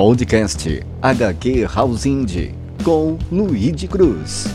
[0.00, 4.46] Podcast HQ House Indie com Luigi Cruz.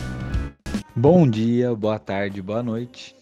[0.95, 3.15] Bom dia, boa tarde, boa noite.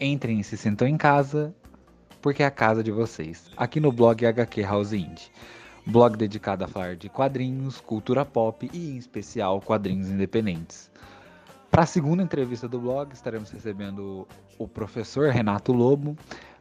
[0.00, 1.52] Entrem e se sentam em casa,
[2.22, 3.50] porque é a casa de vocês.
[3.56, 5.28] Aqui no blog HQ House Indie.
[5.84, 10.88] Blog dedicado a falar de quadrinhos, cultura pop e, em especial, quadrinhos independentes.
[11.68, 14.24] Para a segunda entrevista do blog, estaremos recebendo
[14.56, 16.16] o professor Renato Lobo,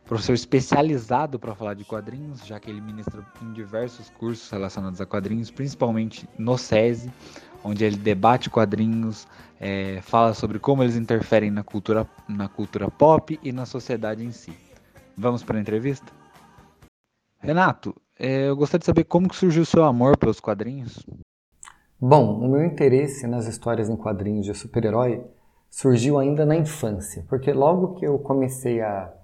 [0.10, 5.06] professor especializado para falar de quadrinhos, já que ele ministra em diversos cursos relacionados a
[5.06, 7.14] quadrinhos, principalmente no SESI,
[7.64, 9.28] onde ele debate quadrinhos,
[9.60, 14.32] é, fala sobre como eles interferem na cultura, na cultura pop e na sociedade em
[14.32, 14.52] si.
[15.16, 16.12] Vamos para a entrevista?
[17.38, 21.06] Renato, é, eu gostaria de saber como que surgiu o seu amor pelos quadrinhos.
[22.02, 25.24] Bom, o meu interesse nas histórias em quadrinhos de super-herói
[25.70, 29.19] surgiu ainda na infância, porque logo que eu comecei a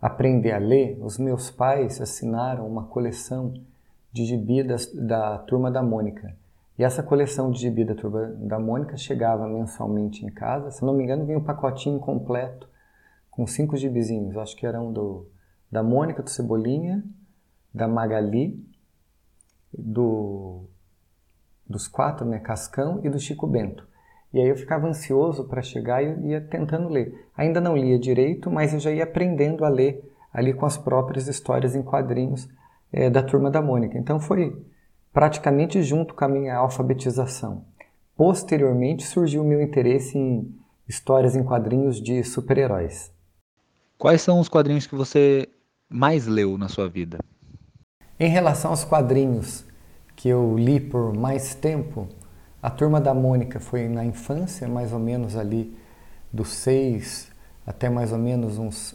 [0.00, 3.52] aprender a ler, os meus pais assinaram uma coleção
[4.12, 6.34] de gibi das, da Turma da Mônica.
[6.78, 10.70] E essa coleção de gibi da Turma da Mônica chegava mensalmente em casa.
[10.70, 12.66] Se não me engano, vinha um pacotinho completo
[13.30, 14.36] com cinco gibizinhos.
[14.36, 15.28] Acho que eram do,
[15.70, 17.04] da Mônica, do Cebolinha,
[17.72, 18.66] da Magali,
[19.72, 20.64] do,
[21.68, 23.86] dos quatro, né, Cascão e do Chico Bento.
[24.32, 27.28] E aí eu ficava ansioso para chegar e ia tentando ler.
[27.36, 31.26] Ainda não lia direito, mas eu já ia aprendendo a ler ali com as próprias
[31.26, 32.48] histórias em quadrinhos
[32.92, 33.98] é, da Turma da Mônica.
[33.98, 34.56] Então foi
[35.12, 37.64] praticamente junto com a minha alfabetização.
[38.16, 40.54] Posteriormente surgiu o meu interesse em
[40.86, 43.12] histórias em quadrinhos de super-heróis.
[43.98, 45.48] Quais são os quadrinhos que você
[45.88, 47.18] mais leu na sua vida?
[48.18, 49.64] Em relação aos quadrinhos
[50.14, 52.08] que eu li por mais tempo,
[52.62, 55.76] a turma da Mônica foi na infância, mais ou menos ali
[56.32, 57.30] dos 6
[57.66, 58.94] até mais ou menos uns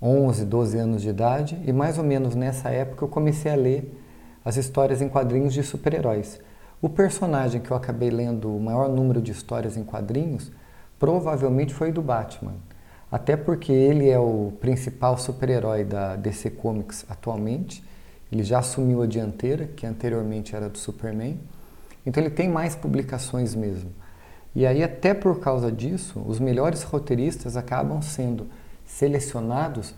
[0.00, 3.98] 11, 12 anos de idade, e mais ou menos nessa época eu comecei a ler
[4.44, 6.40] as histórias em quadrinhos de super-heróis.
[6.80, 10.50] O personagem que eu acabei lendo o maior número de histórias em quadrinhos
[10.98, 12.54] provavelmente foi do Batman.
[13.10, 17.84] Até porque ele é o principal super-herói da DC Comics atualmente.
[18.32, 21.38] Ele já assumiu a dianteira, que anteriormente era do Superman.
[22.04, 23.90] Então ele tem mais publicações mesmo.
[24.54, 28.48] E aí até por causa disso, os melhores roteiristas acabam sendo
[28.84, 29.94] selecionados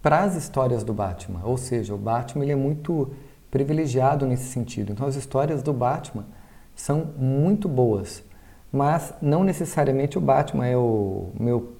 [0.00, 1.40] para as histórias do Batman.
[1.44, 3.12] Ou seja, o Batman ele é muito
[3.50, 4.92] privilegiado nesse sentido.
[4.92, 6.24] Então as histórias do Batman
[6.74, 8.22] são muito boas,
[8.72, 11.72] mas não necessariamente o Batman é o meu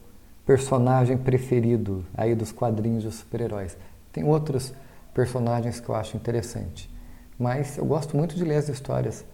[0.45, 3.77] personagem preferido aí dos quadrinhos de super-heróis.
[4.13, 4.75] Tem outros
[5.15, 6.91] personagens que eu acho interessante.
[7.39, 9.25] Mas eu gosto muito de ler as histórias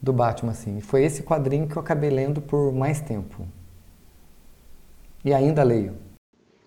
[0.00, 0.78] do Batman, assim.
[0.78, 3.46] E foi esse quadrinho que eu acabei lendo por mais tempo.
[5.24, 5.94] E ainda leio.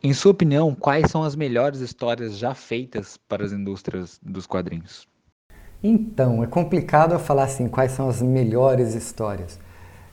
[0.03, 5.07] Em sua opinião, quais são as melhores histórias já feitas para as indústrias dos quadrinhos?
[5.81, 9.59] Então, é complicado eu falar assim, quais são as melhores histórias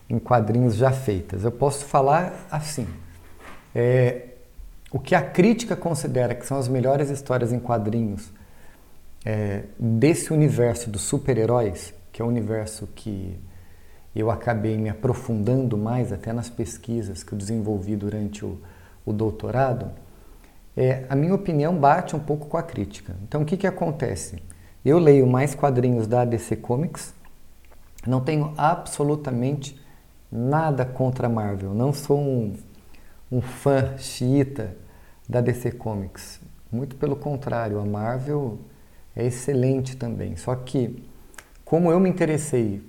[0.09, 1.45] em quadrinhos já feitas.
[1.45, 2.87] Eu posso falar assim,
[3.75, 4.29] é,
[4.91, 8.33] o que a crítica considera que são as melhores histórias em quadrinhos
[9.25, 13.39] é, desse universo dos super-heróis, que é o universo que
[14.15, 18.59] eu acabei me aprofundando mais até nas pesquisas que eu desenvolvi durante o,
[19.05, 19.91] o doutorado,
[20.77, 23.15] é, a minha opinião bate um pouco com a crítica.
[23.23, 24.43] Então, o que, que acontece?
[24.85, 27.15] Eu leio mais quadrinhos da DC Comics,
[28.07, 29.79] não tenho absolutamente
[30.33, 32.55] nada contra a Marvel, não sou um,
[33.31, 34.77] um fã xiita
[35.29, 36.41] da DC Comics.
[36.73, 38.59] Muito pelo contrário, a Marvel
[39.21, 40.37] é excelente também.
[40.37, 41.03] Só que,
[41.65, 42.83] como eu me interessei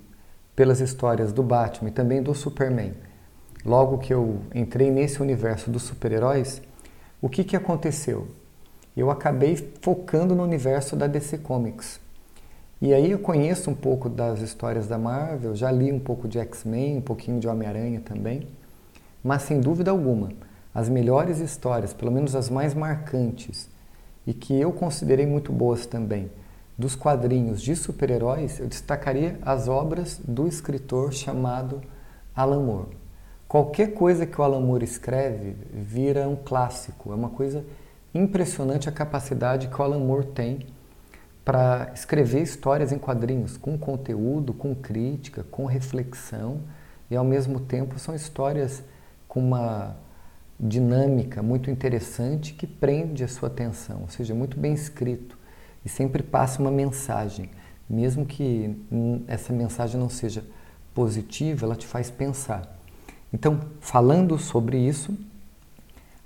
[0.55, 2.93] pelas histórias do Batman e também do Superman,
[3.65, 6.61] logo que eu entrei nesse universo dos super-heróis,
[7.21, 8.27] o que, que aconteceu?
[8.95, 11.99] Eu acabei focando no universo da DC Comics.
[12.81, 16.39] E aí eu conheço um pouco das histórias da Marvel, já li um pouco de
[16.39, 18.47] X-Men, um pouquinho de Homem-Aranha também,
[19.23, 20.29] mas sem dúvida alguma,
[20.73, 23.69] as melhores histórias, pelo menos as mais marcantes,
[24.25, 26.31] e que eu considerei muito boas também.
[26.77, 31.81] Dos quadrinhos de super-heróis, eu destacaria as obras do escritor chamado
[32.35, 32.97] Alan Moore.
[33.47, 37.11] Qualquer coisa que o Alan Moore escreve vira um clássico.
[37.11, 37.65] É uma coisa
[38.13, 40.67] impressionante a capacidade que o Alan Moore tem
[41.43, 46.61] para escrever histórias em quadrinhos com conteúdo, com crítica, com reflexão
[47.09, 48.83] e ao mesmo tempo são histórias
[49.27, 49.95] com uma
[50.63, 55.35] dinâmica muito interessante que prende a sua atenção, ou seja, muito bem escrito
[55.83, 57.49] e sempre passa uma mensagem,
[57.89, 58.77] mesmo que
[59.27, 60.43] essa mensagem não seja
[60.93, 62.79] positiva, ela te faz pensar.
[63.33, 65.17] Então, falando sobre isso,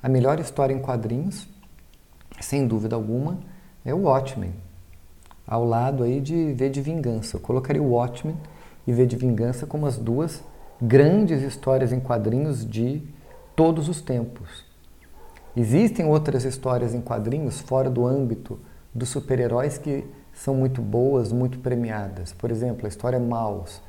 [0.04, 1.48] a melhor história em quadrinhos,
[2.42, 3.40] sem dúvida alguma,
[3.86, 4.54] é o Watchmen.
[5.48, 7.38] ao lado aí de V de Vingança.
[7.38, 8.36] Eu colocaria o Watchmen
[8.86, 10.44] e V de Vingança como as duas
[10.82, 13.02] grandes histórias em quadrinhos de
[13.56, 14.66] todos os tempos.
[15.56, 18.60] Existem outras histórias em quadrinhos fora do âmbito
[18.94, 22.34] dos super-heróis que são muito boas, muito premiadas.
[22.34, 23.82] Por exemplo, a história Maus,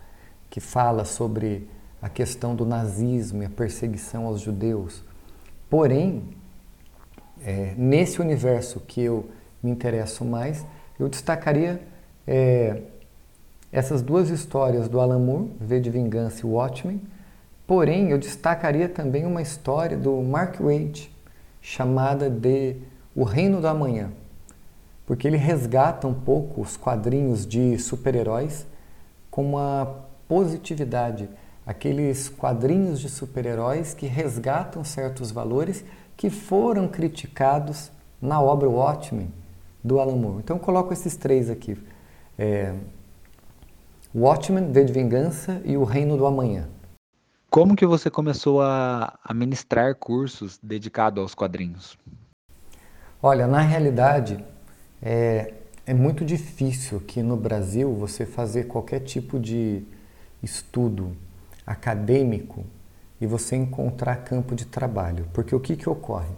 [0.49, 1.69] que fala sobre
[2.01, 5.03] a questão do nazismo e a perseguição aos judeus.
[5.69, 6.23] Porém,
[7.43, 9.29] é, nesse universo que eu
[9.62, 10.65] me interesso mais,
[10.99, 11.83] eu destacaria
[12.27, 12.83] é,
[13.73, 17.01] essas duas histórias do Alan Moore, V de Vingança e Watchmen,
[17.67, 21.13] porém eu destacaria também uma história do Mark Waid,
[21.61, 22.77] chamada de
[23.15, 24.11] O Reino do Amanhã,
[25.05, 28.67] porque ele resgata um pouco os quadrinhos de super-heróis
[29.31, 31.29] com uma positividade,
[31.67, 35.85] aqueles quadrinhos de super-heróis que resgatam certos valores
[36.17, 37.91] que foram criticados
[38.23, 39.31] na obra Watchmen
[39.83, 40.39] do Alan Moore.
[40.39, 41.77] Então eu coloco esses três aqui.
[42.39, 42.75] É,
[44.15, 46.69] Watchmen, V de Vingança e O Reino do Amanhã.
[47.56, 51.97] Como que você começou a, a ministrar cursos dedicados aos quadrinhos?
[53.23, 54.44] Olha, na realidade,
[55.00, 55.55] é,
[55.87, 59.82] é muito difícil que no Brasil você fazer qualquer tipo de
[60.43, 61.17] estudo
[61.67, 62.62] acadêmico
[63.19, 65.26] e você encontrar campo de trabalho.
[65.32, 66.37] Porque o que, que ocorre?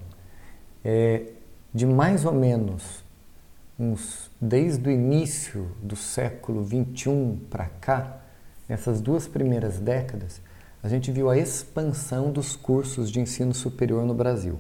[0.85, 1.33] É,
[1.75, 3.03] de mais ou menos
[3.77, 8.19] uns, desde o início do século XXI para cá,
[8.69, 10.41] nessas duas primeiras décadas,
[10.83, 14.59] a gente viu a expansão dos cursos de ensino superior no Brasil.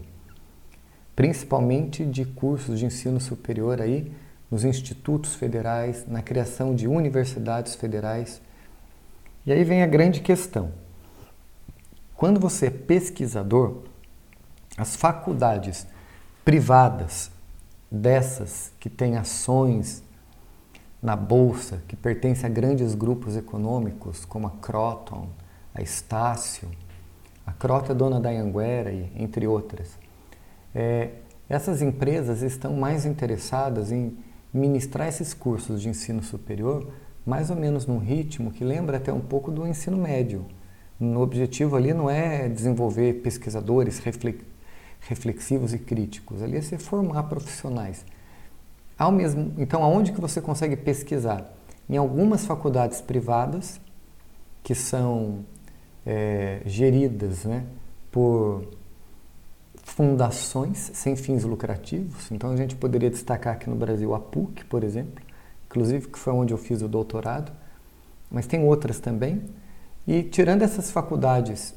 [1.15, 4.13] Principalmente de cursos de ensino superior aí
[4.51, 8.41] nos institutos federais, na criação de universidades federais.
[9.45, 10.73] E aí vem a grande questão.
[12.15, 13.83] Quando você é pesquisador,
[14.77, 15.87] as faculdades
[16.45, 17.31] privadas
[17.91, 20.03] dessas que têm ações
[21.01, 25.29] na bolsa, que pertencem a grandes grupos econômicos, como a Croton,
[25.79, 26.69] a Estácio,
[27.47, 29.97] a Croton é dona da Anguera, entre outras.
[30.75, 31.11] É,
[31.49, 34.19] essas empresas estão mais interessadas em
[34.53, 36.87] ministrar esses cursos de ensino superior
[37.25, 40.47] mais ou menos num ritmo que lembra até um pouco do ensino médio.
[40.99, 44.01] O objetivo ali não é desenvolver pesquisadores
[45.01, 48.05] reflexivos e críticos, ali é se formar profissionais.
[48.99, 51.55] Ao mesmo, então, aonde que você consegue pesquisar?
[51.89, 53.79] Em algumas faculdades privadas
[54.63, 55.45] que são
[56.09, 57.67] é, geridas né,
[58.11, 58.65] por
[59.85, 62.31] fundações sem fins lucrativos.
[62.33, 65.23] Então, a gente poderia destacar aqui no Brasil a PUC, por exemplo,
[65.67, 67.53] inclusive que foi onde eu fiz o doutorado,
[68.31, 69.43] mas tem outras também.
[70.07, 71.75] E tirando essas faculdades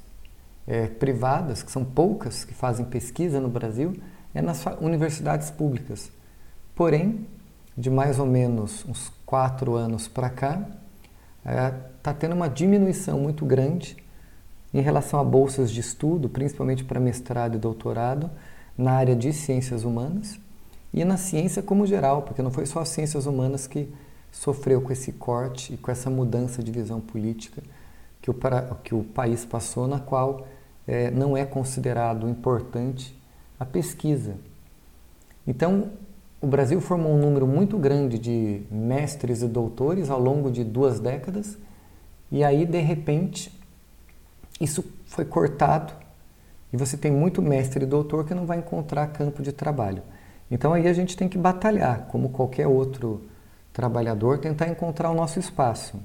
[0.66, 3.94] é, privadas, que são poucas que fazem pesquisa no Brasil,
[4.34, 6.10] é nas universidades públicas.
[6.74, 7.28] Porém,
[7.78, 10.66] de mais ou menos uns quatro anos para cá,
[11.40, 13.98] está é, tá tendo uma diminuição muito grande
[14.74, 18.30] em relação a bolsas de estudo, principalmente para mestrado e doutorado,
[18.78, 20.40] na área de ciências humanas
[20.94, 23.94] e na ciência como geral, porque não foi só as ciências humanas que
[24.32, 27.62] sofreu com esse corte e com essa mudança de visão política
[28.22, 28.36] que o,
[28.84, 30.48] que o país passou, na qual
[30.88, 33.18] é, não é considerado importante
[33.60, 34.36] a pesquisa.
[35.46, 35.90] Então,
[36.40, 41.00] o Brasil formou um número muito grande de mestres e doutores ao longo de duas
[41.00, 41.58] décadas,
[42.32, 43.52] e aí, de repente,
[44.62, 45.94] isso foi cortado
[46.72, 50.04] e você tem muito mestre e doutor que não vai encontrar campo de trabalho.
[50.50, 53.22] Então, aí a gente tem que batalhar, como qualquer outro
[53.74, 56.00] trabalhador, tentar encontrar o nosso espaço.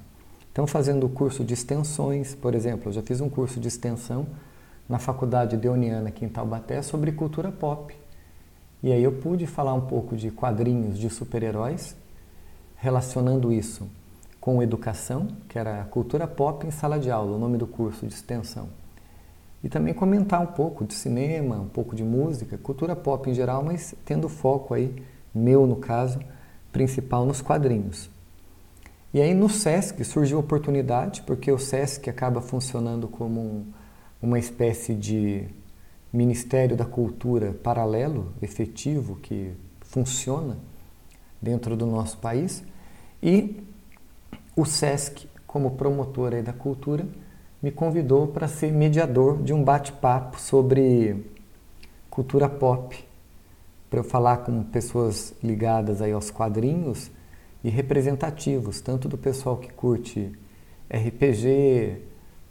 [0.51, 4.27] Então, fazendo curso de extensões, por exemplo, eu já fiz um curso de extensão
[4.89, 7.95] na Faculdade Deoniana aqui em Taubaté sobre cultura pop.
[8.83, 11.95] E aí eu pude falar um pouco de quadrinhos de super-heróis,
[12.77, 13.87] relacionando isso
[14.47, 18.15] com educação, que era cultura pop em sala de aula, o nome do curso de
[18.15, 18.69] extensão.
[19.61, 23.65] E também comentar um pouco de cinema, um pouco de música, cultura pop em geral,
[23.65, 25.03] mas tendo foco aí,
[25.35, 26.21] meu no caso,
[26.71, 28.09] principal nos quadrinhos.
[29.13, 33.67] E aí no SESC surgiu a oportunidade, porque o SESC acaba funcionando como um,
[34.23, 35.49] uma espécie de
[36.13, 39.51] Ministério da Cultura paralelo, efetivo, que
[39.81, 40.57] funciona
[41.43, 42.63] dentro do nosso país.
[43.21, 43.66] E
[44.57, 47.07] o SESC, como promotor da cultura,
[47.63, 51.25] me convidou para ser mediador de um bate-papo sobre
[52.09, 53.05] cultura pop,
[53.91, 57.11] para eu falar com pessoas ligadas aí aos quadrinhos
[57.63, 60.33] e representativos, tanto do pessoal que curte
[60.91, 62.03] RPG,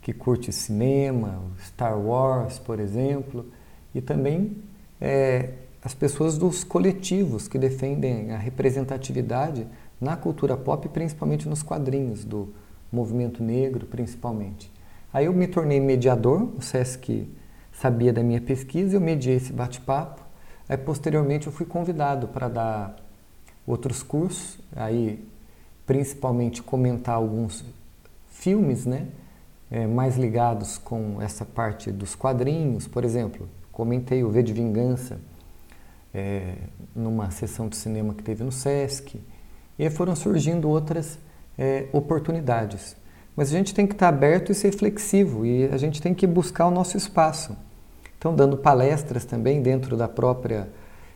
[0.02, 3.46] que curte cinema, Star Wars, por exemplo,
[3.94, 4.58] e também
[5.02, 9.68] é, as pessoas dos coletivos que defendem a representatividade
[10.06, 12.54] na cultura pop, principalmente nos quadrinhos do
[12.92, 14.72] movimento negro, principalmente.
[15.12, 17.28] Aí eu me tornei mediador, o SESC
[17.74, 20.22] sabia da minha pesquisa, eu mediei esse bate-papo.
[20.70, 22.96] Aí posteriormente eu fui convidado para dar
[23.66, 25.28] outros cursos, aí
[25.88, 27.66] principalmente comentar alguns
[28.30, 29.08] filmes, né,
[29.72, 35.20] é, mais ligados com essa parte dos quadrinhos, por exemplo, comentei o V de Vingança
[36.14, 36.56] é,
[36.96, 39.20] numa sessão de cinema que teve no Sesc,
[39.78, 41.20] e aí foram surgindo outras
[41.58, 42.96] é, oportunidades.
[43.36, 46.26] Mas a gente tem que estar aberto e ser flexível, e a gente tem que
[46.26, 47.56] buscar o nosso espaço.
[48.18, 50.70] Então, dando palestras também dentro da própria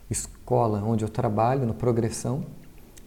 [0.10, 2.44] escola onde eu trabalho, no Progressão.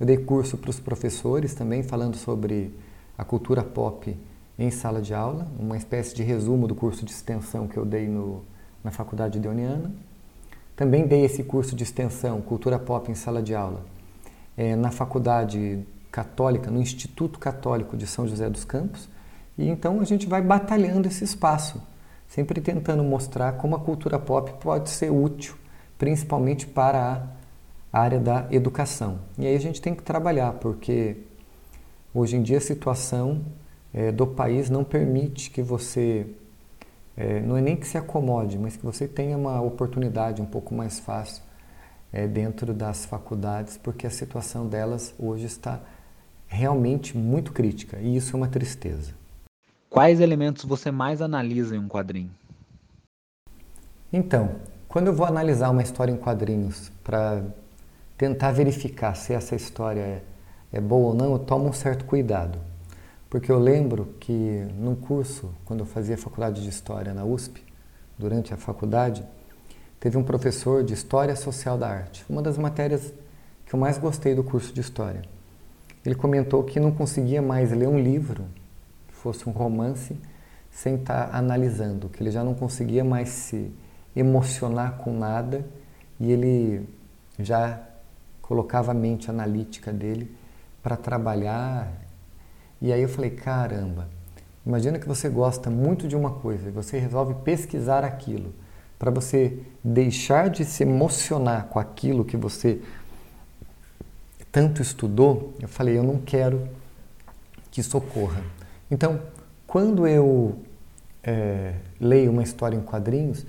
[0.00, 2.74] Eu dei curso para os professores também, falando sobre
[3.16, 4.16] a cultura pop
[4.58, 8.08] em sala de aula, uma espécie de resumo do curso de extensão que eu dei
[8.08, 8.42] no,
[8.82, 9.92] na Faculdade de Uniana.
[10.74, 13.82] Também dei esse curso de extensão, Cultura Pop em Sala de Aula,
[14.56, 19.08] é, na Faculdade Católica, no Instituto Católico de São José dos Campos.
[19.56, 21.82] E então a gente vai batalhando esse espaço,
[22.28, 25.54] sempre tentando mostrar como a cultura pop pode ser útil,
[25.98, 27.26] principalmente para
[27.92, 29.20] a área da educação.
[29.38, 31.16] E aí a gente tem que trabalhar, porque
[32.14, 33.42] hoje em dia a situação
[33.92, 36.26] é, do país não permite que você
[37.16, 40.74] é, não é nem que se acomode, mas que você tenha uma oportunidade um pouco
[40.74, 41.42] mais fácil
[42.12, 45.80] é, dentro das faculdades, porque a situação delas hoje está
[46.46, 49.12] realmente muito crítica e isso é uma tristeza.
[49.88, 52.30] Quais elementos você mais analisa em um quadrinho?
[54.12, 54.56] Então,
[54.88, 57.42] quando eu vou analisar uma história em quadrinhos para
[58.18, 60.22] tentar verificar se essa história é,
[60.70, 62.58] é boa ou não, eu tomo um certo cuidado.
[63.28, 67.64] Porque eu lembro que num curso, quando eu fazia faculdade de História na USP,
[68.18, 69.24] durante a faculdade,
[70.02, 73.14] teve um professor de História Social da Arte, uma das matérias
[73.64, 75.22] que eu mais gostei do curso de História.
[76.04, 78.46] Ele comentou que não conseguia mais ler um livro,
[79.06, 80.18] que fosse um romance,
[80.72, 83.72] sem estar analisando, que ele já não conseguia mais se
[84.16, 85.64] emocionar com nada
[86.18, 86.84] e ele
[87.38, 87.80] já
[88.42, 90.36] colocava a mente analítica dele
[90.82, 91.92] para trabalhar
[92.80, 94.08] e aí eu falei, caramba,
[94.66, 98.52] imagina que você gosta muito de uma coisa e você resolve pesquisar aquilo.
[99.02, 102.80] Para você deixar de se emocionar com aquilo que você
[104.52, 106.68] tanto estudou, eu falei, eu não quero
[107.72, 108.40] que isso ocorra.
[108.88, 109.20] Então,
[109.66, 110.56] quando eu
[111.20, 113.44] é, leio uma história em quadrinhos,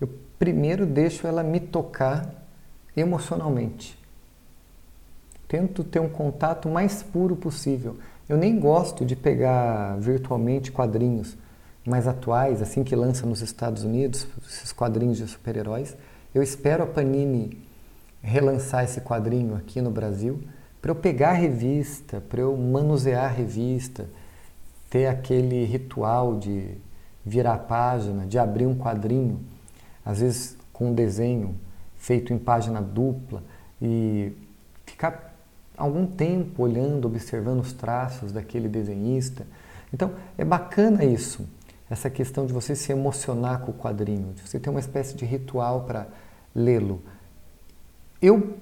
[0.00, 0.08] eu
[0.38, 2.26] primeiro deixo ela me tocar
[2.96, 3.98] emocionalmente.
[5.46, 7.98] Tento ter um contato mais puro possível.
[8.26, 11.36] Eu nem gosto de pegar virtualmente quadrinhos
[11.86, 15.96] mais atuais, assim que lança nos Estados Unidos, esses quadrinhos de super-heróis.
[16.34, 17.62] Eu espero a Panini
[18.22, 20.42] relançar esse quadrinho aqui no Brasil
[20.80, 24.06] para eu pegar a revista, para eu manusear a revista,
[24.90, 26.76] ter aquele ritual de
[27.24, 29.40] virar a página, de abrir um quadrinho,
[30.04, 31.54] às vezes com um desenho
[31.96, 33.42] feito em página dupla
[33.80, 34.32] e
[34.84, 35.34] ficar
[35.76, 39.46] algum tempo olhando, observando os traços daquele desenhista.
[39.92, 41.46] Então, é bacana isso,
[41.88, 45.24] essa questão de você se emocionar com o quadrinho, de você ter uma espécie de
[45.24, 46.06] ritual para
[46.54, 47.02] lê-lo.
[48.20, 48.56] Eu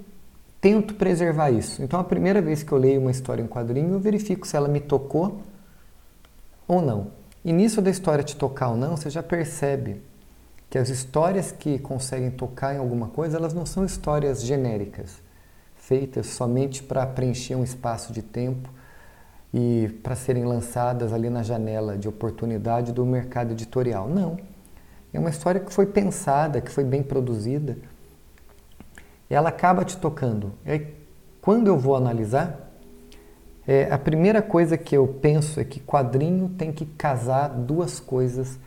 [0.61, 1.83] tento preservar isso.
[1.83, 4.69] Então, a primeira vez que eu leio uma história em quadrinho, eu verifico se ela
[4.69, 5.43] me tocou
[6.67, 7.12] ou não.
[7.45, 10.00] E nisso da história te tocar ou não, você já percebe
[10.71, 15.21] que as histórias que conseguem tocar em alguma coisa, elas não são histórias genéricas
[15.76, 18.71] feitas somente para preencher um espaço de tempo
[19.52, 24.09] e para serem lançadas ali na janela de oportunidade do mercado editorial.
[24.09, 24.38] Não.
[25.12, 27.76] É uma história que foi pensada, que foi bem produzida.
[29.28, 30.52] Ela acaba te tocando.
[30.66, 30.87] E
[31.40, 32.73] quando eu vou analisar,
[33.66, 38.59] é, a primeira coisa que eu penso é que quadrinho tem que casar duas coisas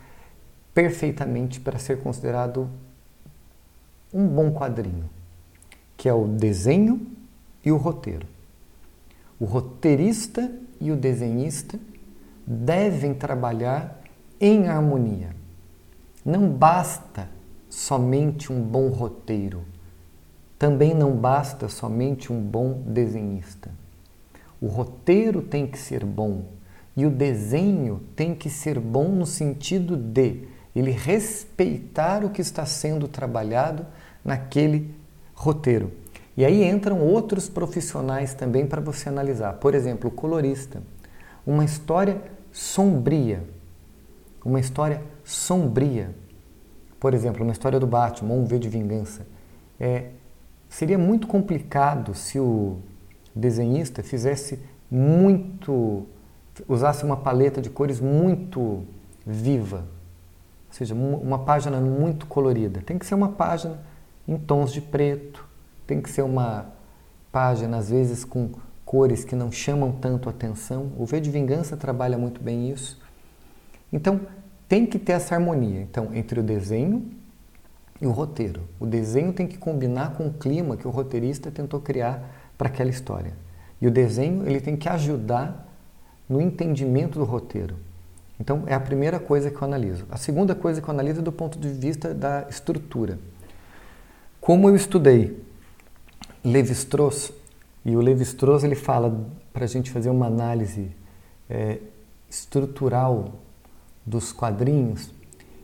[0.72, 2.70] perfeitamente para ser considerado
[4.12, 5.10] um bom quadrinho
[5.96, 7.06] que é o desenho
[7.64, 8.26] e o roteiro.
[9.40, 11.78] O roteirista e o desenhista
[12.46, 14.02] devem trabalhar
[14.40, 15.34] em harmonia.
[16.24, 17.28] Não basta
[17.68, 19.64] somente um bom roteiro,
[20.58, 23.70] também não basta somente um bom desenhista.
[24.60, 26.44] O roteiro tem que ser bom
[26.96, 32.64] e o desenho tem que ser bom no sentido de ele respeitar o que está
[32.64, 33.86] sendo trabalhado
[34.24, 34.94] naquele
[35.34, 35.92] roteiro.
[36.36, 39.54] E aí entram outros profissionais também para você analisar.
[39.54, 40.82] Por exemplo, o colorista.
[41.46, 42.20] Uma história
[42.52, 43.42] sombria.
[44.44, 46.14] Uma história sombria.
[47.00, 49.26] Por exemplo, uma história do Batman, um V de Vingança.
[49.80, 50.10] É,
[50.68, 52.78] seria muito complicado se o
[53.34, 54.58] desenhista fizesse
[54.90, 56.06] muito,
[56.68, 58.84] usasse uma paleta de cores muito
[59.26, 59.86] viva,
[60.68, 62.80] ou seja, uma página muito colorida.
[62.80, 63.78] Tem que ser uma página
[64.26, 65.45] em tons de preto,
[65.86, 66.66] tem que ser uma
[67.30, 68.50] página às vezes com
[68.84, 70.92] cores que não chamam tanto atenção.
[70.96, 73.00] O V de Vingança trabalha muito bem isso.
[73.92, 74.20] Então,
[74.68, 77.10] tem que ter essa harmonia então, entre o desenho
[78.00, 78.62] e o roteiro.
[78.80, 82.90] O desenho tem que combinar com o clima que o roteirista tentou criar para aquela
[82.90, 83.32] história.
[83.80, 85.66] E o desenho ele tem que ajudar
[86.28, 87.76] no entendimento do roteiro.
[88.38, 90.04] Então, é a primeira coisa que eu analiso.
[90.10, 93.18] A segunda coisa que eu analiso é do ponto de vista da estrutura.
[94.40, 95.45] Como eu estudei
[96.46, 97.32] Levi-Strauss,
[97.84, 100.90] e o Levi-Strauss ele fala para a gente fazer uma análise
[101.50, 101.78] é,
[102.30, 103.32] estrutural
[104.04, 105.10] dos quadrinhos,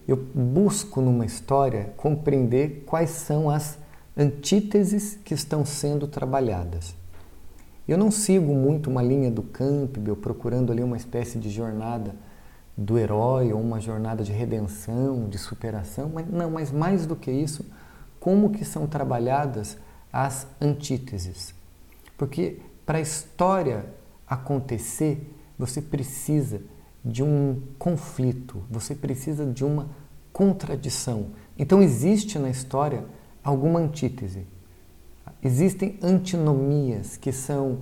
[0.08, 3.78] eu busco numa história compreender quais são as
[4.16, 6.96] antíteses que estão sendo trabalhadas.
[7.86, 12.12] Eu não sigo muito uma linha do Campbell procurando ali uma espécie de jornada
[12.76, 17.30] do herói ou uma jornada de redenção, de superação, mas não, mas mais do que
[17.30, 17.64] isso,
[18.18, 19.78] como que são trabalhadas
[20.12, 21.54] as antíteses.
[22.16, 23.87] Porque para a história
[24.26, 26.61] acontecer, você precisa
[27.04, 29.88] de um conflito, você precisa de uma
[30.33, 31.31] contradição.
[31.59, 33.04] Então existe na história
[33.42, 34.47] alguma antítese.
[35.42, 37.81] Existem antinomias que são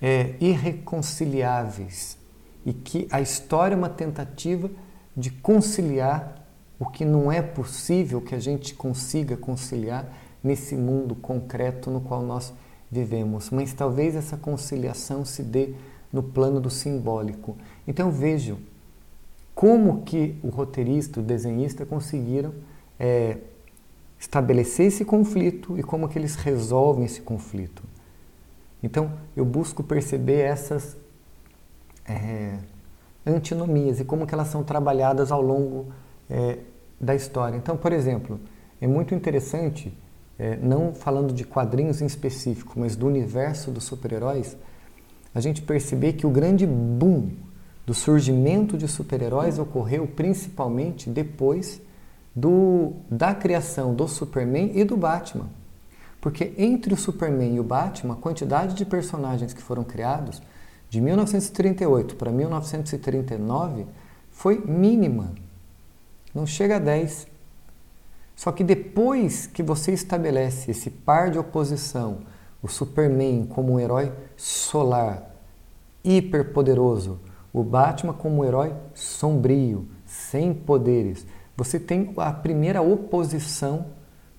[0.00, 2.18] é, irreconciliáveis
[2.66, 4.70] e que a história é uma tentativa
[5.16, 6.46] de conciliar
[6.78, 10.06] o que não é possível que a gente consiga conciliar
[10.42, 12.52] nesse mundo concreto no qual nós
[12.90, 13.50] vivemos.
[13.50, 15.74] Mas talvez essa conciliação se dê
[16.12, 17.56] no plano do simbólico.
[17.86, 18.58] Então vejo
[19.54, 22.54] como que o roteirista, o desenhista conseguiram
[22.98, 23.38] é,
[24.18, 27.82] estabelecer esse conflito e como que eles resolvem esse conflito.
[28.82, 30.96] Então eu busco perceber essas
[32.06, 32.58] é,
[33.24, 35.86] antinomias e como que elas são trabalhadas ao longo
[36.28, 36.58] é,
[37.00, 37.56] da história.
[37.56, 38.38] Então, por exemplo,
[38.80, 39.96] é muito interessante,
[40.38, 44.56] é, não falando de quadrinhos em específico, mas do universo dos super-heróis,
[45.34, 47.30] a gente perceber que o grande boom
[47.86, 51.80] do surgimento de super-heróis ocorreu principalmente depois
[52.34, 55.48] do, da criação do Superman e do Batman.
[56.20, 60.40] Porque entre o Superman e o Batman, a quantidade de personagens que foram criados
[60.88, 63.86] de 1938 para 1939
[64.30, 65.32] foi mínima.
[66.34, 67.26] Não chega a 10.
[68.34, 72.20] Só que depois que você estabelece esse par de oposição,
[72.62, 75.30] o Superman como um herói solar,
[76.04, 77.20] hiperpoderoso,
[77.52, 83.86] o Batman como um herói sombrio, sem poderes, você tem a primeira oposição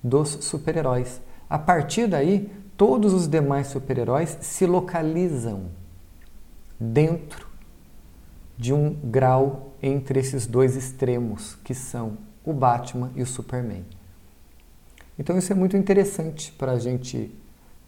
[0.04, 1.22] dos super-heróis.
[1.50, 5.66] A partir daí, todos os demais super-heróis se localizam
[6.80, 7.48] dentro
[8.58, 13.86] de um grau entre esses dois extremos, que são o Batman e o Superman.
[15.18, 17.34] Então, isso é muito interessante para a gente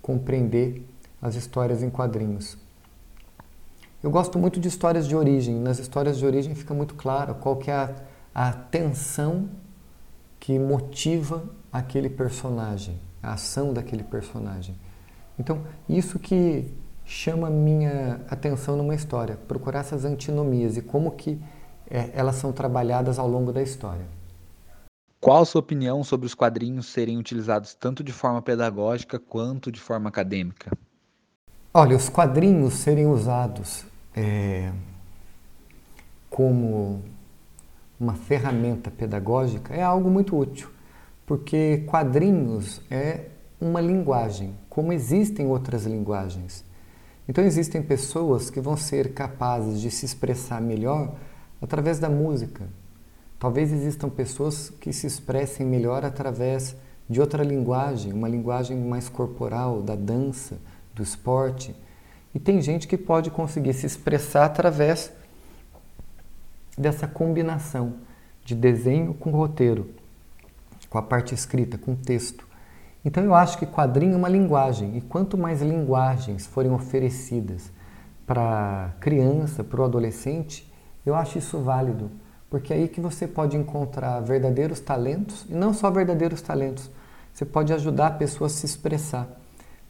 [0.02, 0.86] compreender
[1.22, 2.58] as histórias em quadrinhos.
[4.04, 5.56] Eu gosto muito de histórias de origem.
[5.56, 7.96] Nas histórias de origem fica muito claro qual que é a,
[8.34, 9.50] a tensão
[10.40, 14.76] que motiva aquele personagem, a ação daquele personagem.
[15.40, 16.72] Então, isso que
[17.04, 21.42] chama minha atenção numa história, procurar essas antinomias e como que
[21.90, 24.06] é, elas são trabalhadas ao longo da história.
[25.26, 29.80] Qual a sua opinião sobre os quadrinhos serem utilizados tanto de forma pedagógica quanto de
[29.80, 30.72] forma acadêmica?
[31.74, 33.86] Olha, os quadrinhos serem usados
[34.16, 34.72] é,
[36.30, 37.02] como
[38.00, 40.70] uma ferramenta pedagógica é algo muito útil,
[41.26, 46.64] porque quadrinhos é uma linguagem, como existem outras linguagens.
[47.28, 51.16] Então existem pessoas que vão ser capazes de se expressar melhor
[51.60, 52.70] através da música.
[53.40, 56.76] Talvez existam pessoas que se expressem melhor através
[57.10, 60.58] de outra linguagem, uma linguagem mais corporal, da dança,
[60.94, 61.76] do esporte.
[62.34, 65.12] E tem gente que pode conseguir se expressar através
[66.78, 67.96] dessa combinação
[68.44, 69.90] de desenho com roteiro,
[70.90, 72.46] com a parte escrita, com texto.
[73.04, 77.72] Então eu acho que quadrinho é uma linguagem, e quanto mais linguagens forem oferecidas
[78.26, 80.72] para criança, para o adolescente,
[81.06, 82.10] eu acho isso válido,
[82.56, 86.90] porque é aí que você pode encontrar verdadeiros talentos, e não só verdadeiros talentos,
[87.34, 89.28] você pode ajudar a pessoa a se expressar.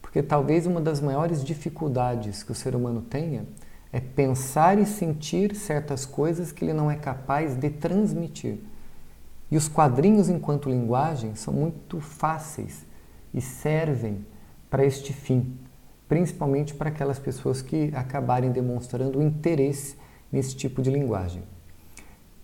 [0.02, 3.44] Porque talvez uma das maiores dificuldades que o ser humano tenha
[3.92, 8.58] é pensar e sentir certas coisas que ele não é capaz de transmitir.
[9.48, 12.84] E os quadrinhos, enquanto linguagem, são muito fáceis
[13.32, 14.26] e servem
[14.68, 15.56] para este fim,
[16.08, 19.94] principalmente para aquelas pessoas que acabarem demonstrando interesse
[20.32, 21.44] nesse tipo de linguagem.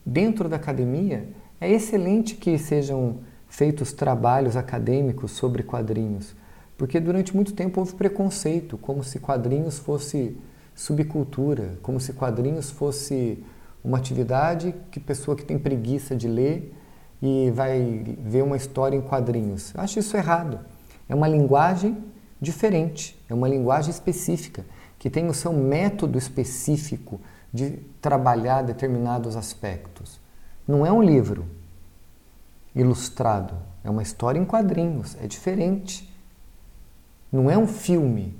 [0.05, 1.29] Dentro da academia,
[1.61, 6.35] é excelente que sejam feitos trabalhos acadêmicos sobre quadrinhos,
[6.77, 10.37] porque durante muito tempo houve preconceito, como se quadrinhos fosse
[10.75, 13.45] subcultura, como se quadrinhos fosse
[13.85, 16.75] uma atividade que pessoa que tem preguiça de ler
[17.21, 19.73] e vai ver uma história em quadrinhos.
[19.75, 20.59] Eu acho isso errado.
[21.09, 22.03] É uma linguagem
[22.41, 24.65] diferente, é uma linguagem específica,
[24.99, 27.21] que tem o seu método específico
[27.53, 30.19] de trabalhar determinados aspectos.
[30.67, 31.47] Não é um livro
[32.75, 36.09] ilustrado, é uma história em quadrinhos, é diferente.
[37.31, 38.35] Não é um filme.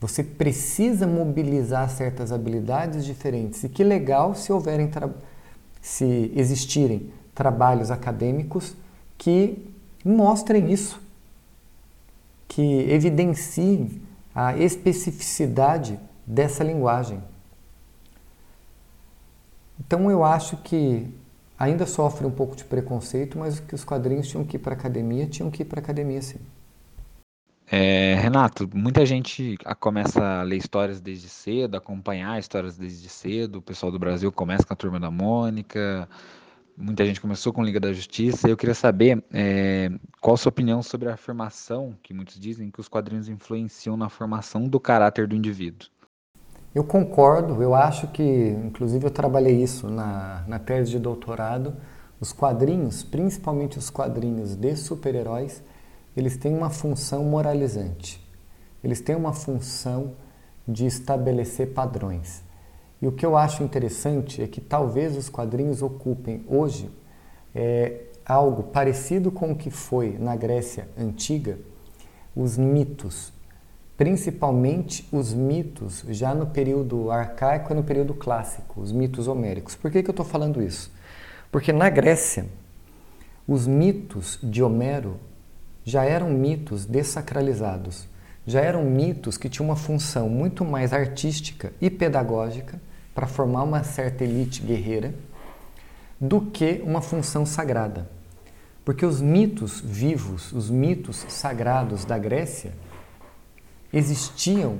[0.00, 3.62] Você precisa mobilizar certas habilidades diferentes.
[3.62, 4.90] E que legal se houverem
[5.80, 8.74] se existirem trabalhos acadêmicos
[9.16, 9.72] que
[10.04, 11.00] mostrem isso,
[12.48, 14.02] que evidenciem
[14.34, 17.22] a especificidade dessa linguagem.
[19.78, 21.12] Então eu acho que
[21.58, 25.26] ainda sofre um pouco de preconceito, mas que os quadrinhos tinham que ir para academia,
[25.26, 26.38] tinham que ir para academia sim.
[27.74, 33.60] É, Renato, muita gente começa a ler histórias desde cedo, acompanhar histórias desde cedo.
[33.60, 36.08] O pessoal do Brasil começa com a Turma da Mônica,
[36.76, 38.48] muita gente começou com Liga da Justiça.
[38.48, 42.80] Eu queria saber é, qual a sua opinião sobre a afirmação que muitos dizem que
[42.80, 45.88] os quadrinhos influenciam na formação do caráter do indivíduo.
[46.74, 48.22] Eu concordo, eu acho que,
[48.64, 51.74] inclusive, eu trabalhei isso na, na tese de doutorado.
[52.18, 55.62] Os quadrinhos, principalmente os quadrinhos de super-heróis,
[56.16, 58.26] eles têm uma função moralizante.
[58.82, 60.12] Eles têm uma função
[60.66, 62.42] de estabelecer padrões.
[63.02, 66.90] E o que eu acho interessante é que talvez os quadrinhos ocupem hoje
[67.54, 71.58] é, algo parecido com o que foi na Grécia antiga,
[72.34, 73.31] os mitos,
[74.02, 79.76] principalmente os mitos já no período arcaico e no período clássico, os mitos homéricos.
[79.76, 80.90] Por que, que eu estou falando isso?
[81.52, 82.46] Porque na Grécia,
[83.46, 85.20] os mitos de Homero
[85.84, 88.08] já eram mitos desacralizados,
[88.44, 92.80] já eram mitos que tinham uma função muito mais artística e pedagógica
[93.14, 95.14] para formar uma certa elite guerreira
[96.20, 98.10] do que uma função sagrada.
[98.84, 102.72] Porque os mitos vivos, os mitos sagrados da Grécia,
[103.92, 104.78] existiam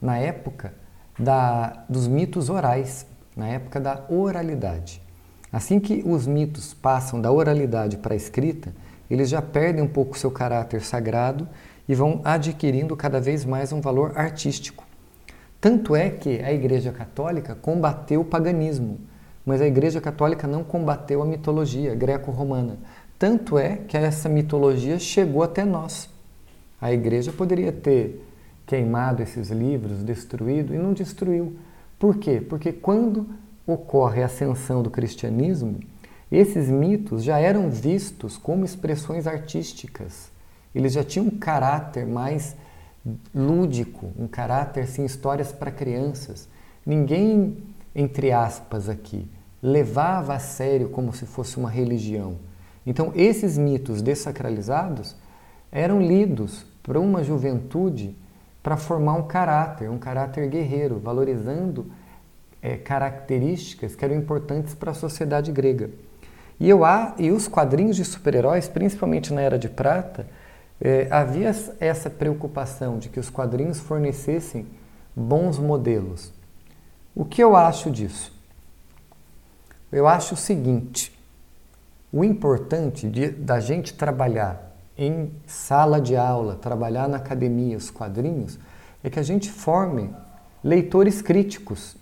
[0.00, 0.74] na época
[1.18, 5.02] da, dos mitos orais, na época da oralidade.
[5.52, 8.72] Assim que os mitos passam da oralidade para a escrita,
[9.10, 11.48] eles já perdem um pouco seu caráter sagrado
[11.88, 14.84] e vão adquirindo cada vez mais um valor artístico.
[15.60, 18.98] Tanto é que a Igreja Católica combateu o paganismo,
[19.44, 22.78] mas a Igreja Católica não combateu a mitologia greco-romana.
[23.18, 26.08] Tanto é que essa mitologia chegou até nós.
[26.80, 28.24] A Igreja poderia ter
[28.70, 31.56] queimado esses livros, destruído, e não destruiu.
[31.98, 32.40] Por quê?
[32.40, 33.26] Porque quando
[33.66, 35.80] ocorre a ascensão do cristianismo,
[36.30, 40.30] esses mitos já eram vistos como expressões artísticas.
[40.72, 42.54] Eles já tinham um caráter mais
[43.34, 46.48] lúdico, um caráter assim, histórias para crianças.
[46.86, 47.56] Ninguém,
[47.92, 49.28] entre aspas aqui,
[49.60, 52.36] levava a sério como se fosse uma religião.
[52.86, 55.16] Então, esses mitos desacralizados
[55.72, 58.16] eram lidos para uma juventude
[58.62, 61.90] para formar um caráter, um caráter guerreiro, valorizando
[62.60, 65.90] é, características que eram importantes para a sociedade grega.
[66.58, 66.82] E, eu,
[67.18, 70.26] e os quadrinhos de super-heróis, principalmente na Era de Prata,
[70.80, 74.66] é, havia essa preocupação de que os quadrinhos fornecessem
[75.16, 76.32] bons modelos.
[77.14, 78.32] O que eu acho disso?
[79.90, 81.18] Eu acho o seguinte:
[82.12, 84.69] o importante de, da gente trabalhar
[85.00, 88.58] em sala de aula, trabalhar na academia os quadrinhos,
[89.02, 90.14] é que a gente forme
[90.62, 91.98] leitores críticos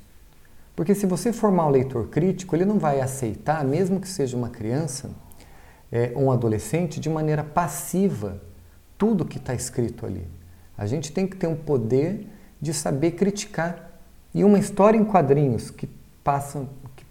[0.79, 4.49] porque se você formar um leitor crítico, ele não vai aceitar, mesmo que seja uma
[4.49, 5.11] criança,
[5.91, 8.41] é, um adolescente, de maneira passiva
[8.97, 10.25] tudo que está escrito ali.
[10.77, 12.29] A gente tem que ter um poder
[12.61, 13.91] de saber criticar.
[14.33, 15.89] E uma história em quadrinhos que
[16.23, 17.05] passa, que,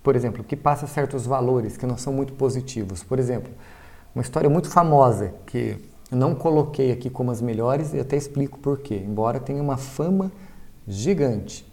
[0.00, 3.02] por exemplo, que passa certos valores que não são muito positivos.
[3.02, 3.52] Por exemplo,
[4.14, 5.78] uma história muito famosa que
[6.10, 9.76] eu não coloquei aqui como as melhores e até explico por quê, embora tenha uma
[9.78, 10.30] fama
[10.86, 11.66] gigante.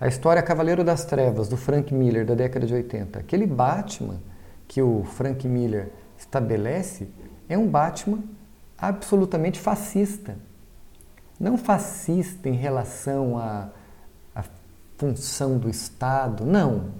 [0.00, 3.18] A história Cavaleiro das Trevas, do Frank Miller, da década de 80.
[3.18, 4.20] Aquele Batman
[4.68, 7.08] que o Frank Miller estabelece
[7.48, 8.22] é um Batman
[8.78, 10.36] absolutamente fascista.
[11.40, 13.70] Não fascista em relação à,
[14.34, 14.44] à
[14.96, 16.90] função do Estado, não.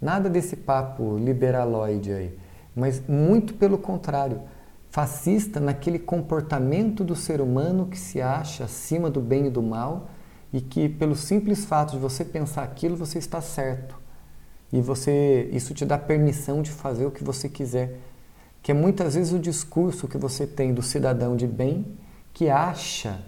[0.00, 2.45] Nada desse papo liberaloide aí.
[2.76, 4.42] Mas muito pelo contrário.
[4.90, 10.08] fascista naquele comportamento do ser humano que se acha acima do bem e do mal
[10.52, 13.94] e que pelo simples fato de você pensar aquilo você está certo
[14.72, 17.98] e você isso te dá permissão de fazer o que você quiser
[18.62, 21.84] que é muitas vezes o discurso que você tem do cidadão de bem
[22.32, 23.20] que acha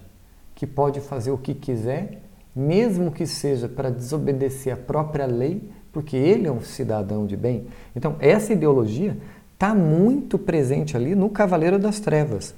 [0.55, 2.23] que pode fazer o que quiser
[2.55, 7.67] mesmo que seja para desobedecer a própria lei porque ele é um cidadão de bem
[7.95, 9.17] então essa ideologia
[9.59, 12.55] está muito presente ali no Cavaleiro das Trevas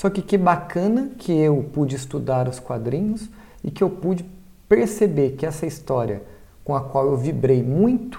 [0.00, 3.28] só que que bacana que eu pude estudar os quadrinhos
[3.62, 4.24] e que eu pude
[4.66, 6.22] perceber que essa história
[6.64, 8.18] com a qual eu vibrei muito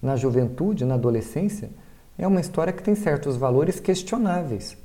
[0.00, 1.68] na juventude, na adolescência,
[2.16, 4.76] é uma história que tem certos valores questionáveis.